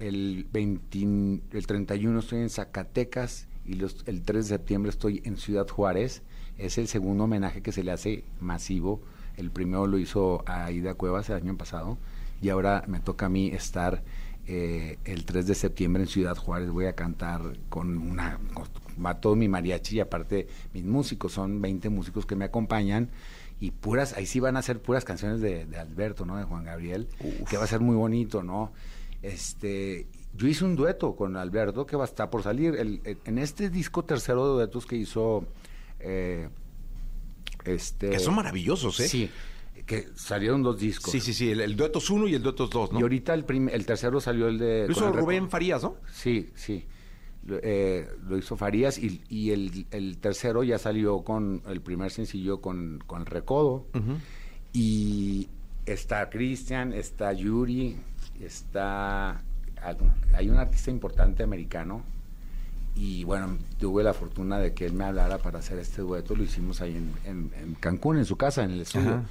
el, 0.01 0.45
20 0.53 1.57
el 1.57 1.67
31 1.69 2.19
estoy 2.19 2.41
en 2.41 2.51
Zacatecas 2.51 3.47
y 3.69 3.75
los, 3.75 4.03
el 4.07 4.23
3 4.23 4.47
de 4.49 4.57
septiembre 4.57 4.91
estoy 4.91 5.21
en 5.25 5.37
Ciudad 5.37 5.69
Juárez. 5.69 6.23
Es 6.57 6.79
el 6.79 6.89
segundo 6.89 7.25
homenaje 7.25 7.63
que 7.63 7.71
se 7.71 7.85
le 7.85 7.93
hace 7.93 8.25
masivo. 8.41 9.01
El 9.37 9.51
primero 9.51 9.87
lo 9.87 9.99
hizo 9.99 10.43
a 10.47 10.65
Aida 10.65 10.95
Cuevas 10.95 11.29
el 11.31 11.37
año 11.37 11.57
pasado 11.57 11.99
y 12.43 12.49
ahora 12.49 12.83
me 12.89 12.99
toca 13.01 13.27
a 13.27 13.29
mí 13.29 13.49
estar 13.49 14.03
eh, 14.47 14.97
el 15.05 15.25
3 15.25 15.47
de 15.47 15.55
septiembre 15.55 16.03
en 16.03 16.09
Ciudad 16.09 16.37
Juárez. 16.37 16.71
Voy 16.71 16.87
a 16.87 16.95
cantar 16.95 17.43
con 17.69 17.97
una... 17.99 18.41
con- 18.55 18.67
todo 19.21 19.37
mi 19.37 19.47
mariachi 19.47 19.97
y 19.97 20.01
aparte 20.01 20.49
mis 20.75 20.85
músicos, 20.85 21.31
son 21.33 21.61
20 21.63 21.89
músicos 21.89 22.27
que 22.27 22.35
me 22.35 22.47
acompañan 22.47 23.11
y 23.61 23.71
puras, 23.71 24.15
ahí 24.15 24.27
sí 24.27 24.41
van 24.41 24.57
a 24.57 24.63
ser 24.63 24.83
puras 24.83 25.05
canciones 25.05 25.41
de, 25.41 25.67
de 25.67 25.77
Alberto, 25.79 26.25
¿no? 26.27 26.37
De 26.37 26.43
Juan 26.43 26.65
Gabriel, 26.65 27.07
que 27.49 27.57
va 27.57 27.63
a 27.65 27.69
ser 27.69 27.79
muy 27.81 27.95
bonito, 27.95 28.43
¿no? 28.43 28.73
Este, 29.23 30.07
yo 30.35 30.47
hice 30.49 30.65
un 30.65 30.77
dueto 30.77 31.17
con 31.17 31.37
Alberto 31.37 31.85
que 31.87 31.97
va 31.97 32.05
a 32.05 32.07
estar 32.07 32.31
por 32.31 32.43
salir. 32.43 32.75
El- 32.77 33.01
el- 33.05 33.19
en 33.25 33.39
este 33.39 33.71
disco 33.71 34.05
tercero 34.05 34.47
de 34.47 34.53
duetos 34.55 34.87
que 34.87 34.97
hizo, 34.97 35.45
eh, 36.01 36.49
este, 37.65 38.11
Que 38.11 38.19
son 38.19 38.35
maravillosos, 38.37 39.01
¿eh? 39.01 39.09
Sí, 39.09 39.31
que 39.87 40.07
salieron 40.15 40.63
dos 40.63 40.79
discos. 40.79 41.11
Sí, 41.13 41.21
sí, 41.21 41.33
sí. 41.35 41.51
El, 41.51 41.61
el 41.61 41.75
Duetos 41.77 42.09
1 42.11 42.29
y 42.29 42.35
el 42.35 42.43
Duetos 42.43 42.71
2, 42.71 42.93
¿no? 42.93 42.99
Y 43.01 43.03
ahorita 43.03 43.35
el, 43.35 43.45
prim- 43.45 43.69
el 43.71 43.85
tercero 43.87 44.21
salió 44.21 44.49
el 44.49 44.59
de... 44.59 44.85
Lo 44.87 44.93
hizo 44.93 45.11
Rubén 45.13 45.49
Farías, 45.51 45.83
¿no? 45.83 45.97
Sí, 46.13 46.51
sí. 46.55 46.85
Lo, 47.47 47.59
eh, 47.63 48.07
lo 48.29 48.37
hizo 48.37 48.57
Farías 48.57 48.99
y, 48.99 49.23
y 49.31 49.51
el, 49.51 49.87
el 49.91 50.19
tercero 50.19 50.63
ya 50.63 50.79
salió 50.79 51.23
con 51.23 51.63
el 51.67 51.81
primer 51.81 52.11
sencillo 52.11 52.61
con, 52.61 53.03
con 53.07 53.21
el 53.23 53.27
Recodo. 53.27 53.87
Y 54.73 55.49
está 55.87 56.29
Cristian, 56.29 56.93
está 56.93 57.33
Yuri, 57.33 57.97
está... 58.41 59.43
Hay 60.35 60.49
un 60.51 60.57
artista 60.59 60.91
importante 60.91 61.43
americano 61.43 62.03
y 62.95 63.25
bueno, 63.25 63.57
tuve 63.79 64.03
la 64.03 64.13
fortuna 64.13 64.59
de 64.59 64.75
que 64.75 64.87
él 64.87 64.93
me 64.93 65.05
hablara 65.05 65.39
para 65.39 65.61
hacer 65.61 65.79
este 65.79 66.03
dueto. 66.03 66.35
Lo 66.35 66.43
hicimos 66.43 66.81
ahí 66.81 66.97
en, 66.97 67.13
en- 67.25 67.51
en 67.61 67.75
Cancún, 67.75 68.19
en 68.19 68.25
su 68.25 68.37
casa, 68.37 68.65
en 68.65 68.73
el 68.73 68.81
estudio. 68.81 69.11
Ajá. 69.11 69.23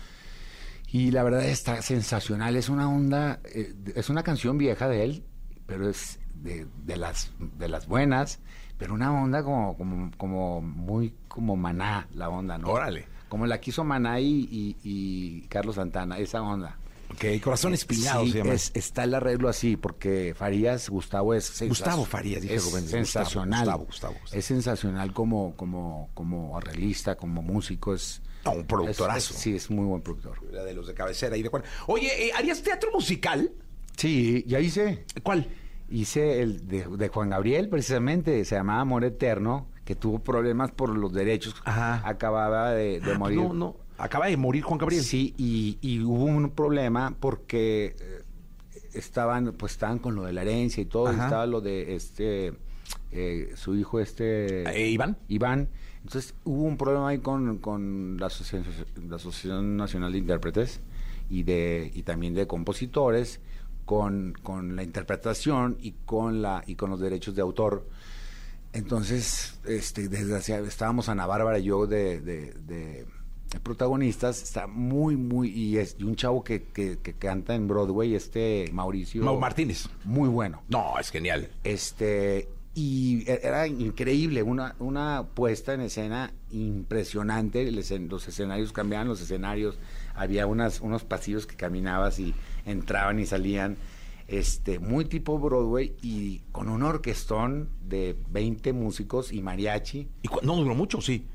Y 0.89 1.11
la 1.11 1.23
verdad 1.23 1.43
está 1.43 1.81
sensacional. 1.81 2.55
Es 2.55 2.69
una 2.69 2.89
onda, 2.89 3.39
eh, 3.53 3.73
es 3.95 4.09
una 4.09 4.23
canción 4.23 4.57
vieja 4.57 4.87
de 4.87 5.03
él, 5.03 5.23
pero 5.65 5.89
es 5.89 6.19
de, 6.41 6.65
de 6.85 6.95
las 6.95 7.31
de 7.59 7.67
las 7.67 7.87
buenas, 7.87 8.39
pero 8.77 8.93
una 8.93 9.11
onda 9.11 9.43
como 9.43 9.75
como 9.75 10.11
como 10.17 10.61
muy 10.61 11.13
como 11.27 11.57
Maná 11.57 12.07
la 12.13 12.29
onda, 12.29 12.57
¿no? 12.57 12.69
Órale. 12.69 13.05
Como 13.27 13.45
la 13.47 13.59
quiso 13.59 13.83
Maná 13.83 14.21
y, 14.21 14.47
y- 14.49 14.77
y 14.83 15.41
Carlos 15.49 15.75
Santana, 15.75 16.17
esa 16.19 16.41
onda. 16.41 16.77
Ok, 17.11 17.41
Corazón 17.41 17.73
Espinado 17.73 18.23
Sí, 18.25 18.31
se 18.31 18.37
llama. 18.39 18.53
es- 18.53 18.71
está 18.75 19.03
el 19.05 19.13
arreglo 19.15 19.49
así, 19.49 19.77
porque 19.77 20.33
Farías, 20.37 20.89
Gustavo 20.89 21.33
es 21.33 21.61
Gustavo 21.67 22.05
Farías, 22.05 22.41
dije 22.41 22.55
es 22.55 22.65
Rubén, 22.65 22.87
sensacional. 22.87 23.59
Gustavo, 23.61 23.85
Gustavo, 23.85 24.13
Gustavo. 24.21 24.39
Es 24.39 24.45
sensacional 24.45 25.13
como, 25.13 25.55
como, 25.55 26.09
como 26.13 26.57
arreglista, 26.57 27.15
como 27.15 27.41
músico, 27.41 27.93
es... 27.93 28.21
No, 28.45 28.51
un 28.51 28.65
productorazo. 28.65 29.33
es- 29.33 29.39
sí, 29.39 29.55
es 29.55 29.69
muy 29.69 29.85
buen 29.85 30.01
productor. 30.01 30.39
De 30.51 30.73
los 30.73 30.87
de 30.87 30.93
cabecera 30.93 31.35
y 31.37 31.41
de 31.43 31.49
cual. 31.49 31.63
Oye, 31.87 32.27
eh, 32.27 32.31
¿harías 32.35 32.61
teatro 32.61 32.91
musical? 32.93 33.51
Sí, 33.97 34.43
ya 34.47 34.59
hice. 34.59 35.05
¿Cuál? 35.23 35.47
Hice 35.89 36.41
el 36.41 36.67
de, 36.67 36.85
de 36.85 37.07
Juan 37.07 37.29
Gabriel, 37.29 37.67
precisamente, 37.69 38.43
se 38.45 38.55
llamaba 38.55 38.81
Amor 38.81 39.03
Eterno, 39.05 39.67
que 39.85 39.95
tuvo 39.95 40.19
problemas 40.19 40.71
por 40.71 40.89
los 40.95 41.13
derechos. 41.13 41.55
Ajá. 41.65 42.01
Acababa 42.07 42.71
de, 42.71 42.99
de 42.99 43.11
Ah, 43.13 43.17
morir. 43.17 43.37
No, 43.39 43.53
no. 43.53 43.77
Acaba 43.97 44.27
de 44.27 44.37
morir 44.37 44.63
Juan 44.63 44.77
Gabriel. 44.77 45.03
Sí, 45.03 45.33
y, 45.37 45.77
y 45.81 45.99
hubo 46.03 46.25
un 46.25 46.51
problema 46.51 47.15
porque 47.19 47.95
eh, 47.99 48.21
estaban, 48.93 49.53
pues 49.57 49.73
estaban 49.73 49.99
con 49.99 50.15
lo 50.15 50.23
de 50.23 50.33
la 50.33 50.41
herencia 50.43 50.81
y 50.81 50.85
todo, 50.85 51.11
y 51.11 51.15
estaba 51.15 51.45
lo 51.45 51.61
de 51.61 51.95
este, 51.95 52.53
eh, 53.11 53.51
su 53.55 53.75
hijo 53.75 53.99
este... 53.99 54.63
Eh, 54.69 54.89
¿Iván? 54.89 55.17
Iván. 55.27 55.69
Entonces 56.03 56.35
hubo 56.45 56.63
un 56.63 56.77
problema 56.77 57.09
ahí 57.09 57.17
con, 57.19 57.57
con 57.57 58.17
la, 58.19 58.27
Asociación, 58.27 58.63
la 59.09 59.15
Asociación 59.17 59.75
Nacional 59.75 60.11
de 60.13 60.19
Intérpretes 60.19 60.79
y, 61.29 61.43
de, 61.43 61.91
y 61.93 62.03
también 62.03 62.33
de 62.33 62.47
compositores 62.47 63.41
con, 63.83 64.33
con 64.43 64.75
la 64.75 64.83
interpretación 64.83 65.77
y 65.81 65.93
con, 66.05 66.41
la, 66.41 66.63
y 66.65 66.75
con 66.75 66.89
los 66.91 66.99
derechos 66.99 67.35
de 67.35 67.41
autor. 67.41 67.85
Entonces, 68.73 69.59
este, 69.65 70.07
desgraciadamente, 70.07 70.69
estábamos 70.71 71.09
Ana 71.09 71.25
Bárbara 71.25 71.57
y 71.59 71.63
yo 71.63 71.87
de, 71.87 72.21
de- 72.21 72.53
de 72.53 73.05
protagonistas, 73.63 74.41
está 74.43 74.67
muy, 74.67 75.15
muy, 75.15 75.49
y, 75.49 75.77
es, 75.77 75.95
y 75.99 76.03
un 76.03 76.15
chavo 76.15 76.43
que, 76.43 76.63
que, 76.63 76.97
que 76.99 77.13
canta 77.13 77.55
en 77.55 77.67
Broadway, 77.67 78.15
este 78.15 78.69
Mauricio. 78.73 79.23
Mau 79.23 79.39
Martínez. 79.39 79.87
Muy 80.03 80.29
bueno. 80.29 80.63
No, 80.69 80.99
es 80.99 81.09
genial. 81.09 81.49
Este, 81.63 82.49
y 82.73 83.23
e- 83.29 83.39
era 83.43 83.67
increíble, 83.67 84.43
una, 84.43 84.75
una 84.79 85.27
puesta 85.33 85.73
en 85.73 85.81
escena 85.81 86.33
impresionante. 86.51 87.71
los 87.71 88.27
escenarios 88.27 88.71
cambiaban, 88.71 89.07
los 89.07 89.21
escenarios, 89.21 89.79
había 90.13 90.45
unas, 90.45 90.81
unos 90.81 91.03
pasillos 91.03 91.47
que 91.47 91.55
caminabas 91.55 92.19
y 92.19 92.33
entraban 92.65 93.19
y 93.19 93.25
salían. 93.25 93.77
Este, 94.27 94.77
muy 94.79 95.05
tipo 95.05 95.39
Broadway 95.39 95.95
y 96.01 96.39
con 96.51 96.67
un 96.67 96.83
orquestón 96.83 97.69
de 97.81 98.17
20 98.29 98.73
músicos 98.73 99.31
y 99.31 99.41
mariachi. 99.41 100.09
¿Y 100.21 100.27
no 100.45 100.57
duró 100.57 100.75
mucho? 100.75 100.99
Sí. 100.99 101.25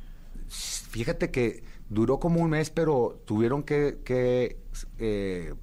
Fíjate 0.46 1.30
que 1.30 1.64
duró 1.88 2.18
como 2.18 2.40
un 2.40 2.50
mes, 2.50 2.70
pero 2.70 3.20
tuvieron 3.24 3.62
que, 3.62 3.98
que, 4.04 4.58
eh, 4.98 5.54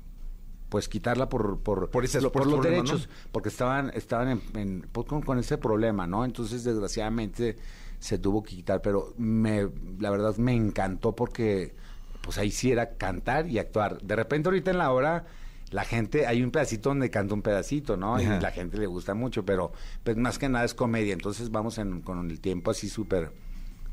pues 0.70 0.88
quitarla 0.88 1.30
por 1.30 1.60
por, 1.60 1.90
Por 1.90 2.06
ese- 2.06 2.22
lo- 2.22 2.32
por 2.32 2.46
los 2.46 2.54
problema, 2.60 2.76
derechos, 2.78 3.08
¿no? 3.08 3.14
porque 3.32 3.50
estaban 3.50 3.92
estaban 3.96 4.30
en, 4.30 4.42
en- 4.56 4.82
pues, 4.92 5.08
con, 5.08 5.22
con 5.22 5.40
ese 5.40 5.58
problema, 5.58 6.06
¿no? 6.06 6.24
Entonces 6.26 6.64
desgraciadamente 6.64 7.58
se 8.00 8.18
tuvo 8.20 8.44
que 8.44 8.56
quitar, 8.56 8.82
pero 8.82 9.14
me 9.18 9.68
la 10.00 10.10
verdad 10.12 10.38
me 10.38 10.54
encantó 10.54 11.16
porque 11.16 11.74
pues 12.22 12.38
ahí 12.38 12.52
sí 12.52 12.72
era 12.72 12.92
cantar 12.98 13.48
y 13.48 13.58
actuar. 13.58 14.00
De 14.04 14.16
repente 14.16 14.50
ahorita 14.50 14.70
en 14.72 14.78
la 14.78 14.92
hora 14.92 15.26
la 15.72 15.84
gente, 15.84 16.26
hay 16.28 16.42
un 16.44 16.52
pedacito 16.52 16.90
donde 16.90 17.10
canta 17.12 17.34
un 17.34 17.42
pedacito, 17.42 17.96
¿no? 17.98 18.16
Ajá. 18.16 18.38
Y 18.38 18.42
la 18.42 18.52
gente 18.52 18.78
le 18.78 18.88
gusta 18.88 19.14
mucho, 19.16 19.46
pero 19.46 19.72
pues 20.04 20.18
más 20.18 20.38
que 20.40 20.50
nada 20.50 20.66
es 20.66 20.74
comedia, 20.76 21.14
entonces 21.14 21.50
vamos 21.52 21.78
en, 21.80 22.02
con 22.02 22.30
el 22.30 22.40
tiempo 22.40 22.72
así 22.72 22.90
súper 22.90 23.32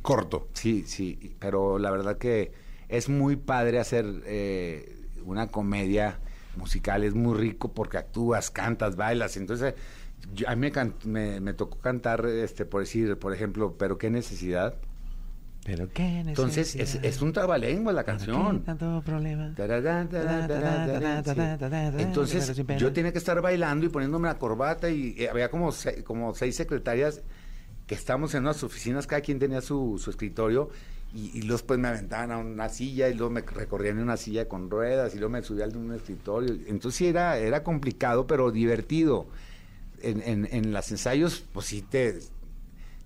Corto. 0.07 0.49
Sí, 0.53 0.85
sí, 0.87 1.35
pero 1.41 1.79
la 1.81 1.91
verdad 1.91 2.17
que 2.17 2.53
es 2.89 3.09
muy 3.09 3.35
padre 3.35 3.81
hacer 3.81 4.07
eh, 4.25 4.97
una 5.25 5.49
comedia 5.49 6.21
musical, 6.57 7.03
es 7.03 7.15
muy 7.15 7.37
rico 7.37 7.73
porque 7.73 7.99
actúas, 7.99 8.51
cantas, 8.53 8.95
bailas, 8.95 9.37
entonces 9.37 9.75
yo- 10.33 10.49
a 10.49 10.55
mí 10.55 10.61
me, 10.61 10.71
can- 10.71 10.95
me, 11.05 11.41
me 11.41 11.55
tocó 11.55 11.79
cantar, 11.79 12.25
este, 12.25 12.65
por 12.65 12.83
decir, 12.83 13.19
por 13.19 13.35
ejemplo, 13.35 13.75
pero 13.77 13.99
qué 13.99 14.09
necesidad. 14.09 14.77
Pero 15.65 15.89
qué 15.93 16.21
Entonces 16.21 16.77
es, 16.77 16.95
es 17.03 17.21
un 17.21 17.33
trabalengua 17.33 17.93
la 17.93 18.05
canción. 18.05 18.63
tanto 18.63 19.03
problema? 19.05 19.53
Tararán, 19.57 20.09
tararán, 20.09 20.47
tararán, 20.47 20.87
tararán, 20.87 21.25
sí. 21.97 22.01
Entonces 22.01 22.57
yo 22.79 22.93
tenía 22.93 23.11
que 23.11 23.19
estar 23.19 23.41
bailando 23.43 23.85
y 23.85 23.89
poniéndome 23.89 24.29
la 24.29 24.39
corbata 24.39 24.89
y 24.89 25.17
eh, 25.19 25.29
había 25.29 25.51
como, 25.51 25.71
como 26.05 26.33
seis 26.35 26.55
secretarias 26.55 27.23
que 27.87 27.95
estábamos 27.95 28.35
en 28.35 28.43
unas 28.43 28.63
oficinas, 28.63 29.07
cada 29.07 29.21
quien 29.23 29.39
tenía 29.39 29.61
su, 29.61 30.01
su 30.03 30.11
escritorio 30.11 30.71
y, 31.15 31.39
y 31.39 31.43
luego 31.43 31.65
pues 31.67 31.79
me 31.79 31.89
aventaban 31.89 32.33
a 32.33 32.39
una 32.39 32.69
silla 32.69 33.09
y 33.09 33.15
luego 33.15 33.31
me 33.33 33.43
recorrían 33.43 33.99
en 33.99 34.03
una 34.05 34.17
silla 34.17 34.49
con 34.49 34.69
ruedas 34.71 35.15
y 35.15 35.19
luego 35.19 35.31
me 35.33 35.43
subía 35.43 35.67
a 35.67 35.69
un 35.69 35.93
escritorio. 35.93 36.53
Entonces 36.67 36.97
sí 36.99 37.07
era, 37.07 37.39
era 37.39 37.63
complicado 37.63 38.27
pero 38.27 38.51
divertido. 38.51 39.27
En, 40.03 40.21
en, 40.23 40.49
en 40.51 40.73
los 40.73 40.91
ensayos 40.91 41.45
pues 41.53 41.67
sí 41.67 41.81
te, 41.83 42.19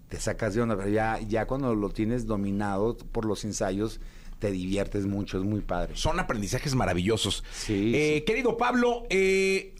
te 0.09 0.19
sacas 0.19 0.55
de 0.55 0.63
onda, 0.63 0.77
pero 0.77 0.89
ya, 0.89 1.21
ya 1.21 1.47
cuando 1.47 1.75
lo 1.75 1.91
tienes 1.91 2.27
dominado 2.27 2.97
por 2.97 3.27
los 3.27 3.45
ensayos 3.45 4.01
te 4.41 4.51
diviertes 4.51 5.05
mucho, 5.07 5.39
es 5.39 5.45
muy 5.45 5.61
padre. 5.61 5.93
Son 5.97 6.19
aprendizajes 6.19 6.75
maravillosos. 6.75 7.45
Sí, 7.53 7.93
Eh, 7.95 8.15
sí. 8.21 8.25
Querido 8.25 8.57
Pablo, 8.57 9.03
eh, 9.11 9.75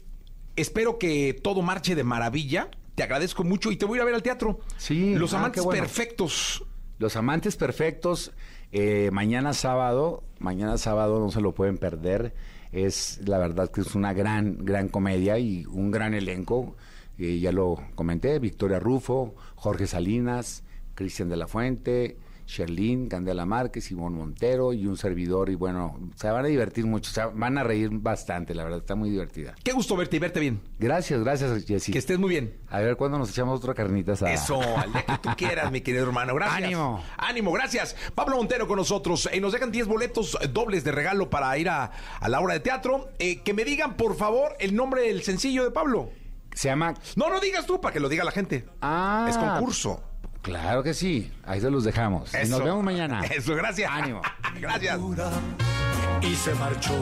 espero 0.55 0.99
que 0.99 1.33
todo 1.33 1.63
marche 1.63 1.95
de 1.95 2.03
maravilla. 2.03 2.69
Te 2.95 3.03
agradezco 3.03 3.43
mucho 3.43 3.71
y 3.71 3.77
te 3.77 3.85
voy 3.85 3.95
a 3.95 3.97
ir 3.97 4.01
a 4.01 4.05
ver 4.05 4.15
al 4.15 4.23
teatro. 4.23 4.59
Sí, 4.77 5.15
Los 5.15 5.33
ah, 5.33 5.39
amantes 5.39 5.63
bueno. 5.63 5.81
perfectos. 5.81 6.63
Los 7.01 7.15
Amantes 7.15 7.55
Perfectos, 7.57 8.31
eh, 8.71 9.09
mañana 9.11 9.53
sábado, 9.53 10.23
mañana 10.37 10.77
sábado 10.77 11.19
no 11.19 11.31
se 11.31 11.41
lo 11.41 11.55
pueden 11.55 11.79
perder. 11.79 12.35
Es 12.71 13.19
la 13.25 13.39
verdad 13.39 13.71
que 13.71 13.81
es 13.81 13.95
una 13.95 14.13
gran, 14.13 14.63
gran 14.63 14.87
comedia 14.87 15.39
y 15.39 15.65
un 15.65 15.89
gran 15.89 16.13
elenco. 16.13 16.75
Eh, 17.17 17.39
ya 17.39 17.51
lo 17.51 17.79
comenté, 17.95 18.37
Victoria 18.37 18.79
Rufo, 18.79 19.33
Jorge 19.55 19.87
Salinas, 19.87 20.63
Cristian 20.93 21.27
de 21.27 21.37
la 21.37 21.47
Fuente, 21.47 22.17
Sherlyn, 22.51 23.07
Candela 23.07 23.45
Márquez, 23.45 23.85
Simón 23.85 24.13
Montero 24.13 24.73
y 24.73 24.85
un 24.85 24.97
servidor. 24.97 25.49
Y 25.49 25.55
bueno, 25.55 25.97
se 26.15 26.29
van 26.29 26.43
a 26.43 26.47
divertir 26.49 26.85
mucho, 26.85 27.09
se 27.09 27.23
van 27.23 27.57
a 27.57 27.63
reír 27.63 27.89
bastante, 27.93 28.53
la 28.53 28.65
verdad, 28.65 28.79
está 28.79 28.95
muy 28.95 29.09
divertida. 29.09 29.55
Qué 29.63 29.71
gusto 29.71 29.95
verte 29.95 30.17
y 30.17 30.19
verte 30.19 30.41
bien. 30.41 30.59
Gracias, 30.77 31.21
gracias, 31.21 31.65
Jessy. 31.65 31.93
Que 31.93 31.99
estés 31.99 32.19
muy 32.19 32.29
bien. 32.29 32.57
A 32.69 32.79
ver 32.79 32.97
cuándo 32.97 33.17
nos 33.17 33.29
echamos 33.29 33.57
otra 33.59 33.73
carnita 33.73 34.13
asada. 34.13 34.33
Eso, 34.33 34.59
al 34.77 34.91
día 34.91 35.05
que 35.05 35.17
tú 35.21 35.29
quieras, 35.37 35.71
mi 35.71 35.79
querido 35.79 36.05
hermano. 36.05 36.35
Gracias. 36.35 36.63
Ánimo. 36.63 37.01
Ánimo, 37.17 37.51
gracias. 37.53 37.95
Pablo 38.13 38.35
Montero 38.35 38.67
con 38.67 38.75
nosotros. 38.75 39.29
Y 39.33 39.39
nos 39.39 39.53
dejan 39.53 39.71
10 39.71 39.87
boletos 39.87 40.37
eh, 40.41 40.49
dobles 40.51 40.83
de 40.83 40.91
regalo 40.91 41.29
para 41.29 41.57
ir 41.57 41.69
a, 41.69 41.91
a 42.19 42.27
la 42.29 42.41
obra 42.41 42.55
de 42.55 42.59
teatro. 42.59 43.09
Eh, 43.19 43.41
que 43.43 43.53
me 43.53 43.63
digan, 43.63 43.95
por 43.95 44.15
favor, 44.17 44.55
el 44.59 44.75
nombre 44.75 45.03
del 45.03 45.21
sencillo 45.23 45.63
de 45.63 45.71
Pablo. 45.71 46.09
Se 46.53 46.67
llama... 46.67 46.95
No, 47.15 47.29
no 47.29 47.39
digas 47.39 47.65
tú, 47.65 47.79
para 47.79 47.93
que 47.93 48.01
lo 48.01 48.09
diga 48.09 48.25
la 48.25 48.31
gente. 48.31 48.65
Ah. 48.81 49.25
Es 49.29 49.37
concurso. 49.37 50.03
Claro 50.41 50.81
que 50.81 50.93
sí, 50.93 51.31
ahí 51.45 51.61
se 51.61 51.69
los 51.69 51.83
dejamos. 51.83 52.33
Y 52.33 52.37
Eso. 52.37 52.57
nos 52.57 52.63
vemos 52.65 52.83
mañana. 52.83 53.21
Eso, 53.35 53.55
gracias. 53.55 53.89
Ánimo. 53.91 54.21
gracias. 54.59 54.99
y 56.21 56.35
se 56.35 56.53
marchó. 56.55 56.93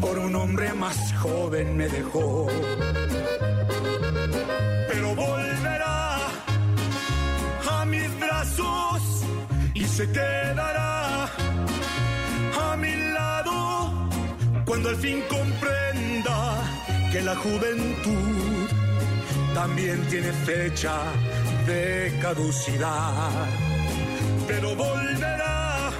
Por 0.00 0.18
un 0.18 0.34
hombre 0.36 0.72
más 0.72 1.12
joven 1.14 1.76
me 1.76 1.88
dejó. 1.88 2.46
Pero 4.88 5.14
volverá 5.14 6.16
a 7.70 7.84
mis 7.84 8.20
brazos 8.20 9.02
y 9.74 9.84
se 9.84 10.10
quedará 10.10 11.24
a 11.24 12.76
mi 12.78 12.94
lado 13.12 14.08
cuando 14.64 14.88
al 14.90 14.96
fin 14.96 15.22
comprenda 15.28 16.62
que 17.12 17.20
la 17.20 17.36
juventud 17.36 18.68
también 19.54 20.00
tiene 20.08 20.32
fecha 20.32 20.94
de 21.68 22.18
caducidad. 22.20 23.46
Pero 24.46 24.74
volverá 24.74 25.90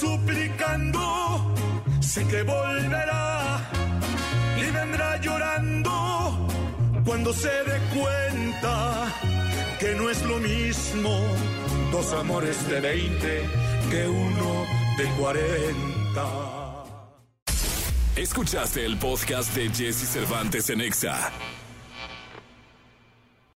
suplicando, 0.00 1.54
sé 2.00 2.24
que 2.26 2.42
volverá 2.42 3.70
y 4.58 4.70
vendrá 4.70 5.20
llorando 5.20 6.48
cuando 7.04 7.32
se 7.32 7.48
dé 7.48 7.78
cuenta 7.98 9.06
que 9.80 9.94
no 9.94 10.10
es 10.10 10.22
lo 10.22 10.38
mismo 10.38 11.10
dos 11.90 12.12
amores 12.12 12.68
de 12.68 12.80
20 12.80 13.48
que 13.90 14.08
uno 14.08 14.66
de 14.98 15.04
40. 15.20 16.84
Escuchaste 18.16 18.84
el 18.84 18.96
podcast 18.98 19.54
de 19.56 19.68
Jesse 19.70 20.08
Cervantes 20.08 20.70
en 20.70 20.80
Exa. 20.82 21.32